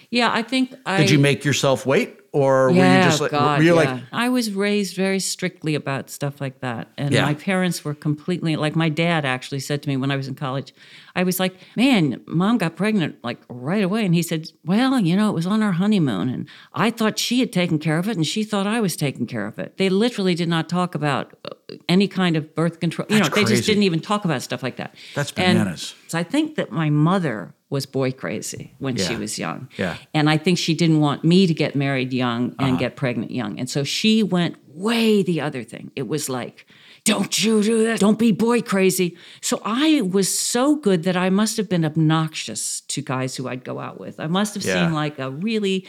[0.09, 0.97] Yeah, I think I.
[0.97, 3.93] Did you make yourself wait or were yeah, you just like God, were you yeah.
[3.93, 6.88] like I was raised very strictly about stuff like that.
[6.97, 7.21] And Yeah.
[7.25, 10.36] my parents were completely like my dad actually said to me when I was in
[10.36, 10.73] college,
[11.15, 14.03] I was like, Man, mom got pregnant like right away.
[14.05, 17.39] And he said, Well, you know, it was on our honeymoon and I thought she
[17.39, 19.77] had taken care of it and she thought I was taking care of it.
[19.77, 23.05] They literally did not talk about uh, any kind of birth control.
[23.09, 24.95] You That's know, they just didn't even talk about stuff like that.
[25.15, 25.93] That's And bananas.
[26.07, 29.67] so I think that my mother was boy crazy when she was young.
[29.77, 29.97] Yeah.
[30.13, 32.76] And I think she didn't want me to get married young and Uh-huh.
[32.78, 33.59] get pregnant young.
[33.59, 35.91] And so she went way the other thing.
[35.95, 36.65] It was like,
[37.05, 37.99] don't you do that.
[37.99, 39.17] Don't be boy crazy.
[39.41, 43.63] So I was so good that I must have been obnoxious to guys who I'd
[43.63, 44.19] go out with.
[44.19, 44.74] I must have Yeah.
[44.76, 45.86] seemed like a really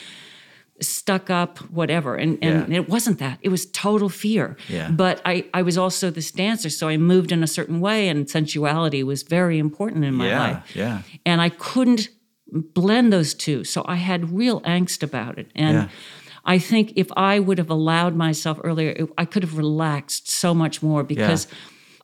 [0.80, 2.78] stuck up whatever and and Yeah.
[2.80, 4.91] it wasn't that it was total fear Yeah.
[4.91, 8.28] but i i was also this dancer so i moved in a certain way and
[8.28, 11.03] sensuality was very important in my Yeah, life yeah.
[11.24, 12.09] and I couldn't
[12.53, 13.64] blend those two.
[13.64, 15.47] So I had real angst about it.
[15.55, 15.89] And.
[16.47, 20.82] I think if I would have allowed myself earlier, I could have relaxed so much
[20.82, 21.47] more because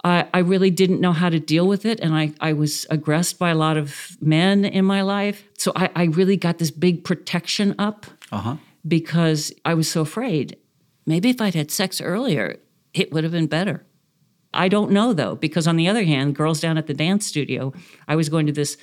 [0.02, 2.00] I, I really didn't know how to deal with it.
[2.00, 5.44] And I, I was aggressed by a lot of men in my life.
[5.58, 8.56] So I, I really got this big protection up Uh-huh.
[8.86, 10.56] because I was so afraid.
[11.06, 12.56] Maybe if I'd had sex earlier,
[12.94, 13.84] it would have been better.
[14.54, 17.72] I don't know though, because on the other hand, girls down at the dance studio,
[18.08, 18.76] I was going to this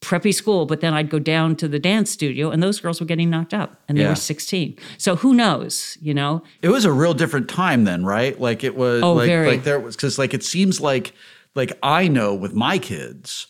[0.00, 3.06] preppy school, but then I'd go down to the dance studio and those girls were
[3.06, 4.10] getting knocked up and they Yeah.
[4.10, 4.76] were 16.
[4.96, 6.42] So who knows, you know?
[6.62, 8.38] It was a real different time then, right?
[8.40, 9.48] Like it was Oh, like very.
[9.48, 11.12] like there was cuz like it seems like
[11.56, 13.48] like I know with my kids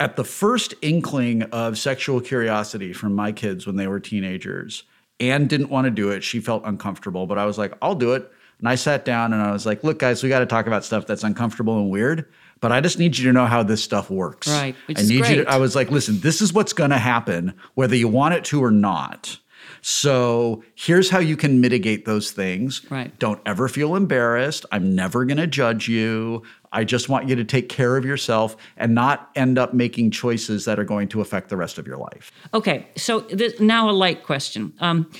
[0.00, 4.82] at the first inkling of sexual curiosity from my kids when they were teenagers,
[5.20, 6.24] Anne didn't want to do it.
[6.24, 8.28] She felt uncomfortable, but I was like, I'll do it.
[8.58, 10.84] And I sat down and I was like, look, guys, we got to talk about
[10.84, 12.26] stuff that's uncomfortable and weird,
[12.64, 14.48] but I just need you to know how this stuff works.
[14.48, 15.34] Right, which I is need you great.
[15.44, 18.44] to, I was like, listen, this is what's going to happen, whether you want it
[18.44, 19.38] to or not.
[19.82, 22.80] So here's how you can mitigate those things.
[22.90, 23.18] Right.
[23.18, 24.64] Don't ever feel embarrassed.
[24.72, 26.42] I'm never going to judge you.
[26.72, 30.64] I just want you to take care of yourself and not end up making choices
[30.64, 32.32] that are going to affect the rest of your life.
[32.54, 33.28] Okay, so
[33.60, 34.72] now a light question.
[34.80, 35.10] Um,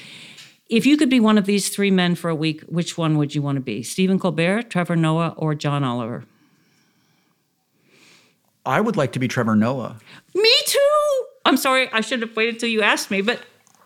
[0.70, 3.34] if you could be one of these three men for a week, which one would
[3.34, 3.82] you want to be?
[3.82, 6.24] Stephen Colbert, Trevor Noah, or John Oliver?
[8.66, 9.96] I would like to be Trevor Noah.
[10.34, 11.24] Me too.
[11.44, 13.40] I'm sorry, I should have waited till you asked me, but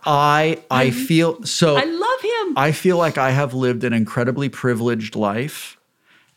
[0.05, 2.59] I I feel so I love him.
[2.59, 5.76] I feel like I have lived an incredibly privileged life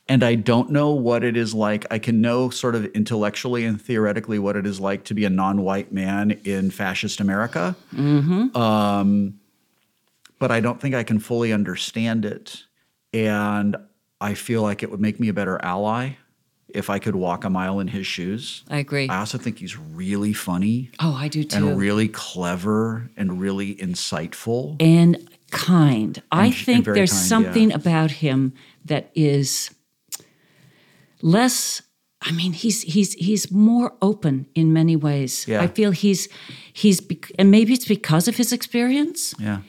[0.07, 1.85] and I don't know what it is like.
[1.91, 5.29] I can know sort of intellectually and theoretically what it is like to be a
[5.29, 7.75] non-white man in fascist America.
[7.97, 9.39] Um,
[10.39, 12.63] but I don't think I can fully understand it.
[13.13, 13.77] And
[14.19, 16.15] I feel like it would make me a better ally
[16.73, 18.63] if I could walk a mile in his shoes.
[18.69, 19.07] I agree.
[19.09, 21.57] I also think he's really funny oh, I do too.
[21.69, 24.81] and really clever and really insightful.
[24.81, 26.21] and kind.
[26.31, 27.75] I think there's kind, something yeah.
[27.75, 28.53] about him
[28.85, 29.69] that is
[31.21, 31.81] less
[32.21, 35.45] I mean he's he's he's more open in many ways.
[35.47, 35.61] Yeah.
[35.61, 36.29] I feel he's
[36.71, 37.01] he's
[37.37, 39.61] and maybe it's because of his experience, Yeah.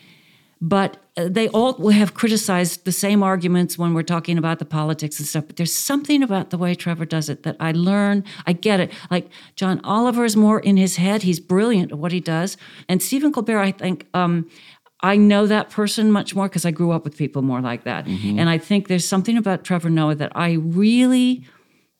[0.60, 5.28] but they all have criticized the same arguments when we're talking about the politics and
[5.28, 5.46] stuff.
[5.46, 8.24] But there's something about the way Trevor does it that I learn.
[8.46, 8.90] I get it.
[9.10, 11.22] Like John Oliver is more in his head.
[11.22, 12.56] He's brilliant at what he does.
[12.88, 14.48] And Stephen Colbert, I think, um,
[15.02, 18.06] I know that person much more because I grew up with people more like that.
[18.38, 21.44] And I think there's something about Trevor Noah that I really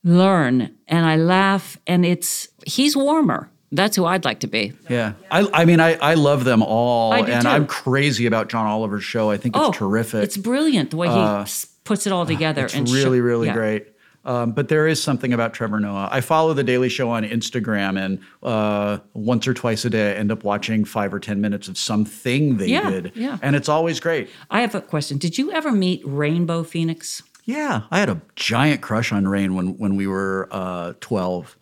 [0.04, 1.76] learn and I laugh.
[1.86, 3.50] And it's he's warmer.
[3.72, 4.74] That's who I'd like to be.
[4.90, 5.14] Yeah.
[5.30, 7.14] I, I mean, I, I love them all.
[7.14, 7.48] And too.
[7.48, 9.30] I'm crazy about John Oliver's show.
[9.30, 10.20] I think it's terrific.
[10.20, 12.66] Oh, It's brilliant the way he s- puts it all together.
[12.66, 13.54] It's and really, sho- really yeah.
[13.54, 13.86] great.
[14.24, 16.08] Um, but there is something about Trevor Noah.
[16.12, 20.14] I follow The Daily Show on Instagram, and uh, once or twice a day, I
[20.14, 23.12] end up watching five or 10 minutes of something they Yeah, did.
[23.16, 23.38] yeah.
[23.42, 24.30] And it's always great.
[24.48, 25.18] I have a question.
[25.18, 27.22] Did you ever meet Rainbow Phoenix?
[27.46, 31.56] Yeah, I had a giant crush on Rain when when we were uh, twelve.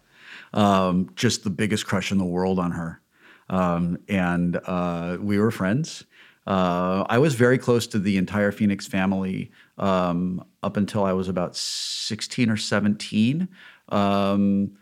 [0.53, 3.01] Um, just the biggest crush in the world on her,
[3.48, 6.05] um, and uh, we were friends.
[6.46, 11.28] Uh, I was very close to the entire Phoenix family um, up until I was
[11.28, 13.48] about sixteen or seventeen.
[13.90, 14.72] Um,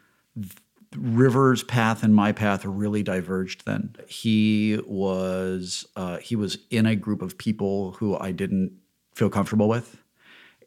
[0.96, 3.94] River's path and my path really diverged then.
[4.06, 8.72] He was uh, he was in a group of people who I didn't
[9.14, 10.02] feel comfortable with,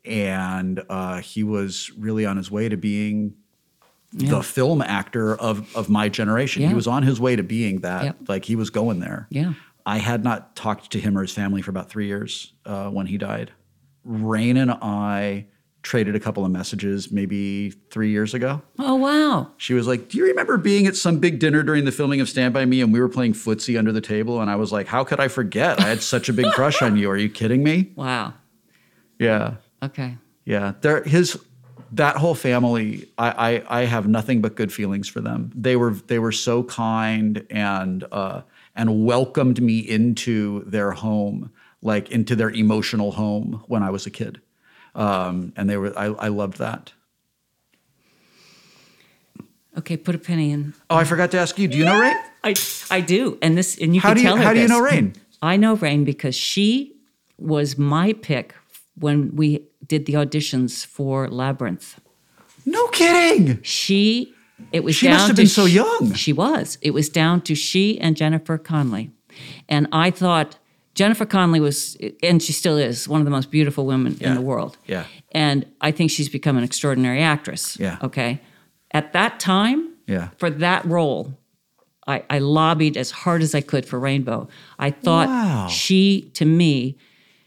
[0.05, 3.33] and uh, he was really on his way to being
[4.13, 6.61] the film actor of of my generation.
[6.61, 6.69] Yeah.
[6.69, 8.03] He was on his way to being that.
[8.03, 8.17] Yep.
[8.27, 9.27] Like he was going there.
[9.29, 9.53] Yeah.
[9.85, 13.07] I had not talked to him or his family for about three years uh, when
[13.07, 13.51] he died.
[14.03, 15.47] Rain and I
[15.83, 18.61] traded a couple of messages maybe three years ago.
[18.77, 19.51] Oh wow.
[19.57, 22.29] She was like, Do you remember being at some big dinner during the filming of
[22.29, 24.41] Stand By Me and we were playing footsie under the table?
[24.41, 25.79] And I was like, How could I forget?
[25.79, 27.09] I had such a big crush on you.
[27.09, 27.91] Are you kidding me?
[27.95, 28.33] Wow.
[29.17, 29.55] Yeah.
[29.83, 30.17] Okay.
[30.45, 30.73] Yeah.
[30.81, 31.39] There his
[31.93, 35.51] that whole family, I, I I have nothing but good feelings for them.
[35.55, 38.41] They were they were so kind and uh
[38.75, 44.09] and welcomed me into their home, like into their emotional home when I was a
[44.09, 44.41] kid.
[44.95, 46.93] Um, and they were I, I loved that.
[49.77, 50.73] Okay, put a penny in.
[50.89, 51.67] Oh, I forgot to ask you.
[51.67, 52.17] Do you know Rain?
[52.43, 52.53] I
[52.89, 54.67] I do, and this and you How can do you tell her how do you
[54.67, 55.13] know Rain?
[55.41, 56.95] I know Rain because she
[57.37, 58.53] was my pick
[58.95, 61.99] when we did the auditions for Labyrinth.
[62.65, 63.61] No kidding.
[63.63, 64.33] She
[64.71, 66.13] it was She down must have been so young.
[66.13, 66.77] She was.
[66.81, 69.09] It was down to she and Jennifer Connelly.
[69.67, 70.59] And I thought
[70.93, 74.41] Jennifer Connelly was and she still is one of the most beautiful women in the
[74.41, 74.77] world.
[74.85, 75.05] Yeah.
[75.31, 77.77] And I think she's become an extraordinary actress.
[77.79, 77.97] Yeah.
[78.03, 78.39] Okay.
[78.93, 80.29] At that time, Yeah.
[80.37, 81.33] for that role,
[82.05, 84.47] I, I lobbied as hard as I could for Rainbow.
[84.77, 85.67] I thought Wow.
[85.69, 86.97] she, to me,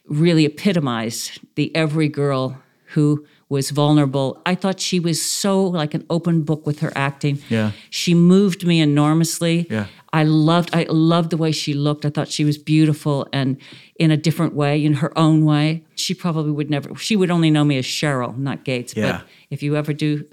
[0.06, 2.58] really epitomized the every girl
[2.94, 4.40] who was vulnerable.
[4.46, 7.38] I thought she was so like an open book with her acting.
[7.48, 7.72] Yeah.
[7.90, 9.66] She moved me enormously.
[9.70, 9.86] Yeah.
[10.12, 12.04] I loved I loved the way she looked.
[12.04, 13.56] I thought she was beautiful and
[13.96, 15.84] in a different way, in her own way.
[15.94, 18.94] She probably would never she would only know me as Cheryl, not Gates.
[18.96, 19.18] Yeah.
[19.18, 20.24] But if you ever do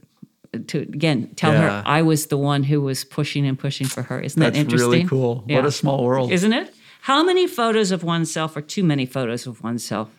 [0.68, 1.62] to again tell Yeah.
[1.82, 4.20] her I was the one who was pushing and pushing for her.
[4.22, 4.90] Isn't that That's interesting?
[4.92, 5.44] really cool.
[5.48, 6.32] What a small world.
[6.32, 6.74] Isn't it?
[7.02, 10.10] How many photos of oneself are too many photos of oneself?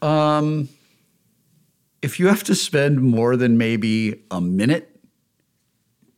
[0.00, 0.68] Um,
[2.02, 4.90] if you have to spend more than maybe a minute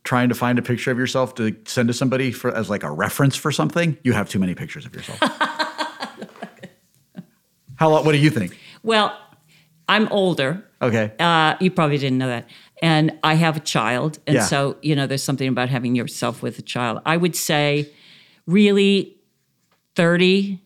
[0.05, 2.91] trying to find a picture of yourself to send to somebody for as like a
[2.91, 5.19] reference for something, you have too many pictures of yourself.
[7.75, 8.57] How what do you think?
[8.83, 9.15] Well,
[9.89, 10.63] I'm older.
[10.81, 11.11] Okay.
[11.19, 12.49] Uh, you probably didn't know that.
[12.81, 14.19] And I have a child.
[14.25, 14.45] And Yeah.
[14.45, 17.01] so, you know, there's something about having yourself with a child.
[17.05, 17.89] I would say
[18.45, 19.16] really
[19.97, 20.61] 30,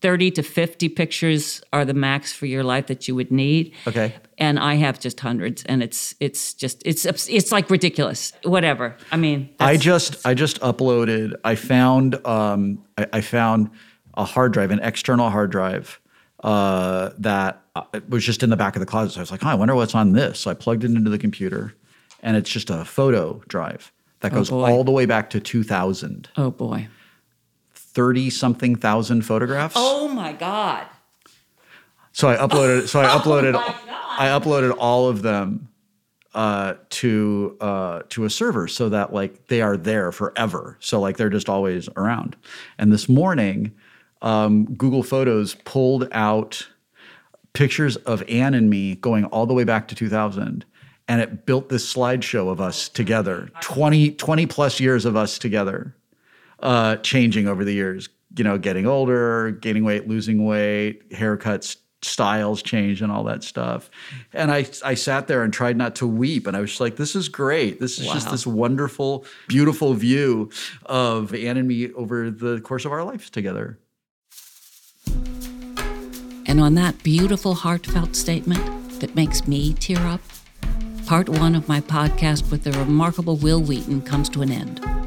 [0.00, 3.74] 30 to 50 pictures are the max for your life that you would need.
[3.86, 4.14] Okay.
[4.38, 8.32] And I have just hundreds and it's it's just it's it's like ridiculous.
[8.42, 8.96] Whatever.
[9.12, 11.34] I mean, I just I just uploaded.
[11.44, 13.68] I found um, I, I found
[14.14, 16.00] a hard drive, an external hard drive
[16.42, 19.12] uh, that uh, was just in the back of the closet.
[19.12, 20.40] So I was like, oh, I wonder what's on this.
[20.40, 21.74] So I plugged it into the computer,
[22.22, 24.70] and it's just a photo drive that goes boy.
[24.70, 26.30] all the way back to 2000.
[26.38, 26.88] Oh boy.
[27.92, 29.74] 30 something thousand photographs.
[29.76, 30.86] Oh my God.
[32.12, 32.88] So I uploaded.
[32.88, 33.54] So I uploaded.
[33.54, 34.20] Oh my God.
[34.20, 35.68] I uploaded all of them
[36.34, 40.76] uh, to uh, to a server so that like they are there forever.
[40.80, 42.36] So like they're just always around.
[42.78, 43.72] And this morning,
[44.22, 46.68] um, Google Photos pulled out
[47.52, 50.64] pictures of Anne and me going all the way back to 2000.
[51.08, 55.96] And it built this slideshow of us together, 20, 20 plus years of us together
[56.62, 58.08] uh, changing over the years.
[58.36, 63.90] You know, getting older, gaining weight, losing weight, haircuts, styles change, and all that stuff.
[64.32, 66.96] And I, I sat there and tried not to weep, and I was just like,
[66.96, 67.80] "This is great.
[67.80, 70.50] This is just this wonderful, beautiful view
[70.86, 73.78] of Anne and me over the course of our lives together."
[76.46, 80.20] And on that beautiful, heartfelt statement that makes me tear up,
[81.06, 84.99] part one of my podcast with the remarkable Wil Wheaton comes to an end.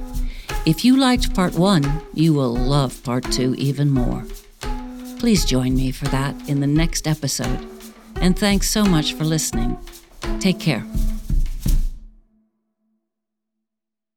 [0.66, 4.24] If you liked part one, you will love part two even more.
[5.20, 7.68] Please join me for that in the next episode.
[8.16, 9.78] And thanks so much for listening.
[10.40, 10.86] Take care.